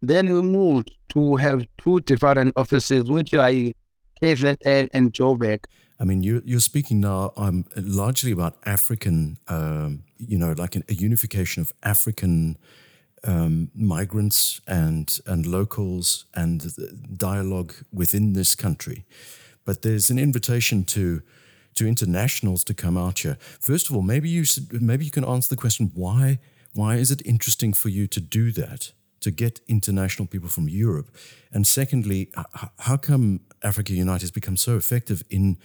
Then 0.00 0.32
we 0.32 0.40
moved 0.40 0.92
to 1.10 1.36
have 1.36 1.66
two 1.78 2.00
different 2.00 2.52
offices, 2.56 3.10
which 3.10 3.34
are 3.34 3.50
KZN 4.22 4.88
and 4.92 5.12
Joburg. 5.12 5.64
I 6.00 6.04
mean, 6.04 6.22
you, 6.22 6.42
you're 6.44 6.60
speaking 6.60 7.00
now 7.00 7.32
um, 7.36 7.64
largely 7.76 8.30
about 8.30 8.56
African, 8.64 9.38
um, 9.48 10.04
you 10.16 10.38
know, 10.38 10.54
like 10.56 10.76
an, 10.76 10.84
a 10.88 10.94
unification 10.94 11.60
of 11.60 11.72
African 11.82 12.56
um, 13.28 13.70
migrants 13.74 14.60
and 14.66 15.20
and 15.26 15.46
locals 15.46 16.24
and 16.34 16.72
dialogue 17.16 17.74
within 17.92 18.32
this 18.32 18.54
country, 18.54 19.04
but 19.64 19.82
there's 19.82 20.10
an 20.10 20.18
invitation 20.18 20.84
to 20.84 21.20
to 21.74 21.86
internationals 21.86 22.64
to 22.64 22.74
come 22.74 22.96
out 22.96 23.18
here. 23.18 23.36
First 23.60 23.90
of 23.90 23.96
all, 23.96 24.02
maybe 24.02 24.28
you 24.28 24.44
maybe 24.80 25.04
you 25.04 25.10
can 25.10 25.24
answer 25.24 25.50
the 25.50 25.60
question 25.60 25.90
why 25.94 26.38
why 26.72 26.96
is 26.96 27.10
it 27.10 27.20
interesting 27.24 27.74
for 27.74 27.90
you 27.90 28.06
to 28.06 28.20
do 28.20 28.50
that 28.52 28.92
to 29.20 29.30
get 29.30 29.60
international 29.66 30.28
people 30.28 30.48
from 30.48 30.68
Europe, 30.68 31.10
and 31.52 31.66
secondly, 31.66 32.30
how 32.78 32.96
come 32.96 33.40
Africa 33.62 33.92
Unite 33.92 34.22
has 34.22 34.30
become 34.30 34.56
so 34.56 34.76
effective 34.76 35.22
in 35.28 35.58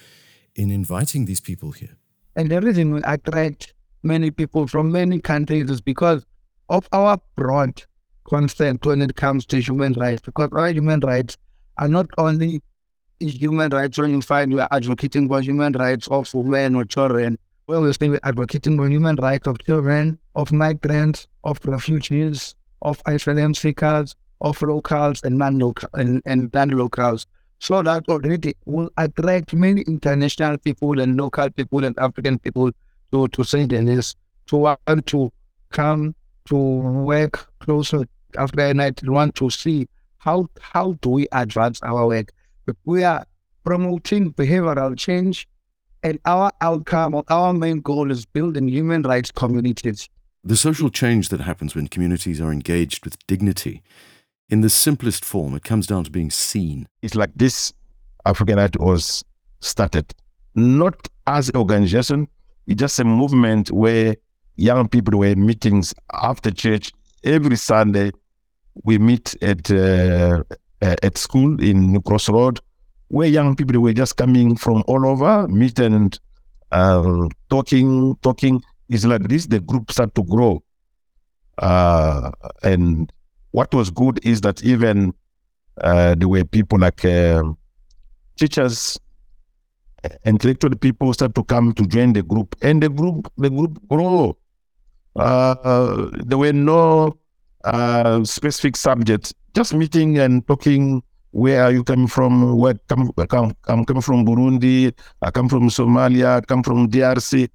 in 0.55 0.69
inviting 0.71 1.27
these 1.27 1.41
people 1.41 1.71
here? 1.71 1.95
And 2.35 2.49
the 2.49 2.59
reason 2.59 2.93
we 2.93 3.01
attract 3.03 3.73
many 4.01 4.31
people 4.31 4.67
from 4.67 4.91
many 4.91 5.21
countries 5.21 5.69
is 5.69 5.81
because 5.81 6.25
of 6.69 6.87
our 6.91 7.19
broad 7.35 7.83
concept 8.25 8.85
when 8.85 9.01
it 9.01 9.15
comes 9.15 9.45
to 9.47 9.61
human 9.61 9.93
rights. 9.93 10.21
Because 10.21 10.49
our 10.53 10.69
human 10.69 10.99
rights 11.01 11.37
are 11.77 11.87
not 11.87 12.07
only 12.17 12.61
human 13.19 13.69
rights 13.69 13.97
when 13.97 14.11
you 14.11 14.21
find 14.21 14.53
we're 14.53 14.67
advocating 14.71 15.27
for 15.27 15.41
human 15.41 15.73
rights 15.73 16.07
of 16.07 16.33
women 16.33 16.75
or 16.75 16.85
children. 16.85 17.37
When 17.65 17.81
we 17.81 17.93
say 17.93 18.09
we're 18.09 18.19
advocating 18.23 18.77
for 18.77 18.89
human 18.89 19.15
rights 19.15 19.47
of 19.47 19.63
children, 19.63 20.19
of 20.35 20.51
migrants, 20.51 21.27
of 21.43 21.59
refugees, 21.65 22.55
of 22.81 23.01
asylum 23.05 23.53
seekers, 23.53 24.15
of 24.41 24.61
locals 24.61 25.21
and 25.23 25.37
non-local 25.37 25.89
and, 25.93 26.21
and 26.25 26.53
non-locals. 26.53 27.25
So 27.59 27.81
that 27.81 28.03
already 28.09 28.55
will 28.65 28.89
attract 28.97 29.53
many 29.53 29.83
international 29.83 30.57
people 30.57 30.99
and 30.99 31.15
local 31.15 31.49
people 31.49 31.85
and 31.85 31.97
African 31.97 32.39
people 32.39 32.71
to, 33.13 33.27
to 33.29 33.43
St. 33.43 33.69
Denis 33.69 34.15
to 34.47 34.57
want 34.57 35.07
to 35.07 35.31
come 35.71 36.13
to 36.45 36.55
work 36.55 37.47
closer 37.59 38.05
Africa 38.37 38.67
Unite, 38.67 39.07
want 39.07 39.35
to 39.35 39.49
see 39.49 39.87
how 40.17 40.49
how 40.59 40.93
do 41.01 41.09
we 41.09 41.27
advance 41.31 41.81
our 41.83 42.07
work. 42.07 42.31
We 42.85 43.03
are 43.03 43.25
promoting 43.63 44.33
behavioral 44.33 44.97
change 44.97 45.47
and 46.03 46.19
our 46.25 46.51
outcome 46.61 47.15
or 47.15 47.23
our 47.29 47.53
main 47.53 47.79
goal 47.81 48.11
is 48.11 48.25
building 48.25 48.67
human 48.67 49.03
rights 49.03 49.31
communities. 49.31 50.09
The 50.43 50.57
social 50.57 50.89
change 50.89 51.29
that 51.29 51.41
happens 51.41 51.75
when 51.75 51.87
communities 51.87 52.41
are 52.41 52.51
engaged 52.51 53.05
with 53.05 53.17
dignity. 53.27 53.81
In 54.49 54.61
the 54.61 54.69
simplest 54.69 55.23
form, 55.23 55.55
it 55.55 55.63
comes 55.63 55.87
down 55.87 56.03
to 56.03 56.11
being 56.11 56.29
seen. 56.29 56.87
It's 57.01 57.15
like 57.15 57.31
this 57.35 57.73
African 58.25 58.57
Unite 58.57 58.79
was 58.79 59.23
started, 59.61 60.13
not 60.55 61.07
as 61.25 61.49
an 61.49 61.55
organization, 61.55 62.27
it's 62.67 62.79
just 62.79 62.99
a 62.99 63.03
movement 63.05 63.71
where 63.71 64.15
young 64.55 64.87
people 64.87 65.19
were 65.19 65.35
meetings 65.35 65.93
after 66.13 66.51
church 66.51 66.91
every 67.23 67.55
Sunday. 67.55 68.11
We 68.83 68.97
meet 68.97 69.35
at 69.41 69.69
uh, 69.69 70.43
at 70.81 71.17
school 71.17 71.61
in 71.61 71.91
New 71.93 72.01
Cross 72.01 72.29
Road, 72.29 72.59
where 73.09 73.27
young 73.27 73.55
people 73.55 73.79
were 73.79 73.93
just 73.93 74.17
coming 74.17 74.55
from 74.55 74.83
all 74.87 75.05
over, 75.05 75.47
meet 75.47 75.79
and 75.79 76.19
uh, 76.71 77.27
talking, 77.49 78.15
talking. 78.21 78.61
It's 78.89 79.05
like 79.05 79.27
this. 79.27 79.45
The 79.47 79.59
group 79.59 79.91
start 79.91 80.15
to 80.15 80.23
grow, 80.23 80.63
uh, 81.59 82.31
and 82.63 83.11
what 83.51 83.73
was 83.73 83.91
good 83.91 84.19
is 84.25 84.41
that 84.41 84.63
even 84.63 85.13
uh, 85.81 86.15
there 86.15 86.27
were 86.27 86.43
people 86.43 86.79
like 86.79 87.05
um, 87.05 87.57
teachers 88.35 88.99
intellectual 90.25 90.75
people 90.75 91.13
start 91.13 91.33
to 91.35 91.43
come 91.43 91.73
to 91.73 91.85
join 91.87 92.13
the 92.13 92.23
group, 92.23 92.55
and 92.61 92.81
the 92.83 92.89
group 92.89 93.31
the 93.37 93.49
group 93.49 93.79
grow. 93.87 94.35
Uh, 95.15 96.09
there 96.25 96.37
were 96.37 96.53
no 96.53 97.17
uh, 97.63 98.23
specific 98.23 98.75
subjects, 98.75 99.33
just 99.53 99.73
meeting 99.73 100.17
and 100.19 100.45
talking. 100.47 101.03
Where 101.31 101.63
are 101.63 101.71
you 101.71 101.83
coming 101.83 102.07
from? 102.07 102.57
Where 102.57 102.75
come, 102.87 103.11
come 103.27 103.55
I'm 103.67 103.85
coming 103.85 104.01
from 104.01 104.25
Burundi. 104.25 104.93
I 105.21 105.31
come 105.31 105.49
from 105.49 105.69
Somalia. 105.69 106.37
I 106.37 106.41
come 106.41 106.61
from 106.61 106.89
DRC. 106.89 107.49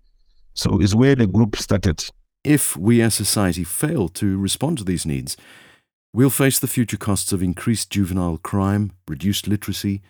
So 0.55 0.81
it's 0.81 0.95
where 0.95 1.15
the 1.15 1.29
group 1.29 1.55
started. 1.55 2.05
If 2.43 2.77
we 2.77 3.01
as 3.03 3.15
society 3.15 3.63
fail 3.63 4.09
to 4.11 4.37
respond 4.37 4.79
to 4.79 4.85
these 4.85 5.07
needs, 5.07 5.37
we'll 6.13 6.31
face 6.31 6.59
the 6.59 6.67
future 6.67 6.97
costs 6.97 7.33
of 7.33 7.43
increased 7.43 7.91
juvenile 7.91 8.39
crime, 8.39 8.93
reduced 9.07 9.47
literacy, 9.47 10.03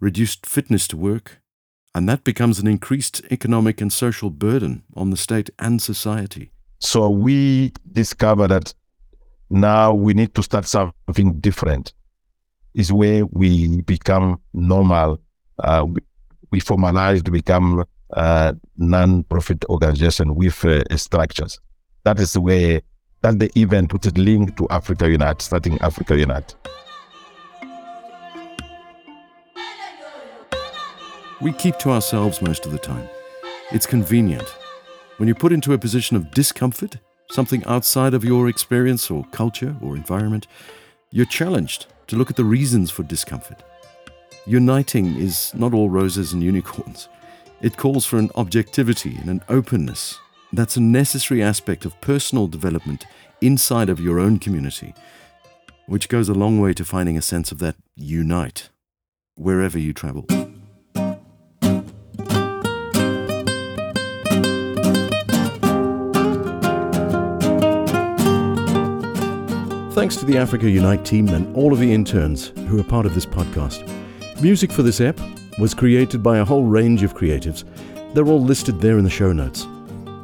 reduced 0.00 0.46
fitness 0.46 0.88
to 0.88 0.96
work, 0.96 1.40
and 1.94 2.08
that 2.08 2.24
becomes 2.24 2.58
an 2.58 2.66
increased 2.66 3.20
economic 3.30 3.80
and 3.80 3.92
social 3.92 4.30
burden 4.30 4.82
on 4.94 5.10
the 5.10 5.16
state 5.16 5.50
and 5.58 5.82
society. 5.82 6.50
So 6.80 7.10
we 7.10 7.72
discover 7.92 8.48
that 8.48 8.74
now 9.50 9.92
we 9.92 10.14
need 10.14 10.34
to 10.34 10.42
start 10.42 10.66
something 10.66 11.38
different. 11.40 11.92
Is 12.74 12.92
where 12.92 13.26
we 13.26 13.82
become 13.82 14.40
normal. 14.54 15.20
Uh, 15.58 15.86
we, 15.88 16.00
we 16.50 16.60
formalize 16.60 17.22
to 17.24 17.30
become 17.30 17.84
a 18.10 18.56
non-profit 18.76 19.64
organization 19.66 20.34
with 20.34 20.64
uh, 20.64 20.82
structures. 20.96 21.60
That 22.04 22.18
is 22.18 22.36
way. 22.38 22.80
That's 23.22 23.36
the 23.36 23.50
event 23.58 23.92
which 23.92 24.06
is 24.06 24.16
linked 24.16 24.56
to 24.56 24.66
Africa 24.70 25.10
Unite, 25.10 25.42
starting 25.42 25.78
Africa 25.80 26.16
Unite. 26.16 26.54
We 31.40 31.52
keep 31.52 31.78
to 31.78 31.90
ourselves 31.90 32.40
most 32.40 32.64
of 32.66 32.72
the 32.72 32.78
time. 32.78 33.08
It's 33.72 33.86
convenient. 33.86 34.46
When 35.20 35.28
you're 35.28 35.36
put 35.36 35.52
into 35.52 35.74
a 35.74 35.78
position 35.78 36.16
of 36.16 36.30
discomfort, 36.30 36.96
something 37.30 37.62
outside 37.66 38.14
of 38.14 38.24
your 38.24 38.48
experience 38.48 39.10
or 39.10 39.26
culture 39.32 39.76
or 39.82 39.94
environment, 39.94 40.46
you're 41.10 41.26
challenged 41.26 41.88
to 42.06 42.16
look 42.16 42.30
at 42.30 42.36
the 42.36 42.44
reasons 42.44 42.90
for 42.90 43.02
discomfort. 43.02 43.62
Uniting 44.46 45.16
is 45.16 45.52
not 45.54 45.74
all 45.74 45.90
roses 45.90 46.32
and 46.32 46.42
unicorns. 46.42 47.10
It 47.60 47.76
calls 47.76 48.06
for 48.06 48.16
an 48.18 48.30
objectivity 48.34 49.14
and 49.16 49.28
an 49.28 49.42
openness. 49.50 50.18
That's 50.54 50.78
a 50.78 50.80
necessary 50.80 51.42
aspect 51.42 51.84
of 51.84 52.00
personal 52.00 52.46
development 52.46 53.04
inside 53.42 53.90
of 53.90 54.00
your 54.00 54.20
own 54.20 54.38
community, 54.38 54.94
which 55.84 56.08
goes 56.08 56.30
a 56.30 56.34
long 56.34 56.58
way 56.60 56.72
to 56.72 56.82
finding 56.82 57.18
a 57.18 57.22
sense 57.22 57.52
of 57.52 57.58
that 57.58 57.76
unite 57.94 58.70
wherever 59.34 59.78
you 59.78 59.92
travel. 59.92 60.24
Thanks 70.00 70.16
to 70.16 70.24
the 70.24 70.38
Africa 70.38 70.66
Unite 70.66 71.04
team 71.04 71.28
and 71.28 71.54
all 71.54 71.74
of 71.74 71.78
the 71.78 71.92
interns 71.92 72.54
who 72.68 72.80
are 72.80 72.82
part 72.82 73.04
of 73.04 73.14
this 73.14 73.26
podcast. 73.26 73.86
Music 74.40 74.72
for 74.72 74.82
this 74.82 74.98
ep 74.98 75.20
was 75.58 75.74
created 75.74 76.22
by 76.22 76.38
a 76.38 76.44
whole 76.44 76.64
range 76.64 77.02
of 77.02 77.14
creatives. 77.14 77.64
They're 78.14 78.26
all 78.26 78.40
listed 78.40 78.80
there 78.80 78.96
in 78.96 79.04
the 79.04 79.10
show 79.10 79.30
notes. 79.34 79.66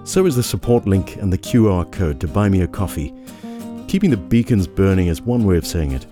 So 0.05 0.25
is 0.25 0.35
the 0.35 0.43
support 0.43 0.87
link 0.87 1.17
and 1.17 1.31
the 1.31 1.37
QR 1.37 1.93
code 1.93 2.21
to 2.21 2.27
buy 2.27 2.49
me 2.49 2.63
a 2.63 2.67
coffee. 2.67 3.13
Keeping 3.87 4.09
the 4.09 4.17
beacons 4.17 4.67
burning 4.67 5.09
is 5.09 5.21
one 5.21 5.45
way 5.45 5.59
of 5.59 5.67
saying 5.67 5.93
it, 5.93 6.07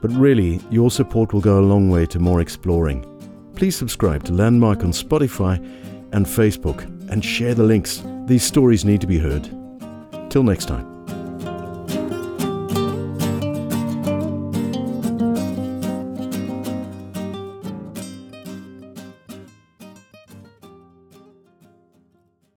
but 0.00 0.10
really, 0.10 0.60
your 0.68 0.90
support 0.90 1.32
will 1.32 1.40
go 1.40 1.60
a 1.60 1.70
long 1.70 1.88
way 1.88 2.06
to 2.06 2.18
more 2.18 2.40
exploring. 2.40 3.06
Please 3.54 3.76
subscribe 3.76 4.24
to 4.24 4.32
Landmark 4.32 4.82
on 4.82 4.90
Spotify 4.90 5.58
and 6.10 6.26
Facebook 6.26 6.82
and 7.12 7.24
share 7.24 7.54
the 7.54 7.62
links. 7.62 8.02
These 8.26 8.42
stories 8.42 8.84
need 8.84 9.00
to 9.02 9.06
be 9.06 9.20
heard. 9.20 9.48
Till 10.30 10.42
next 10.42 10.66
time. 10.66 10.93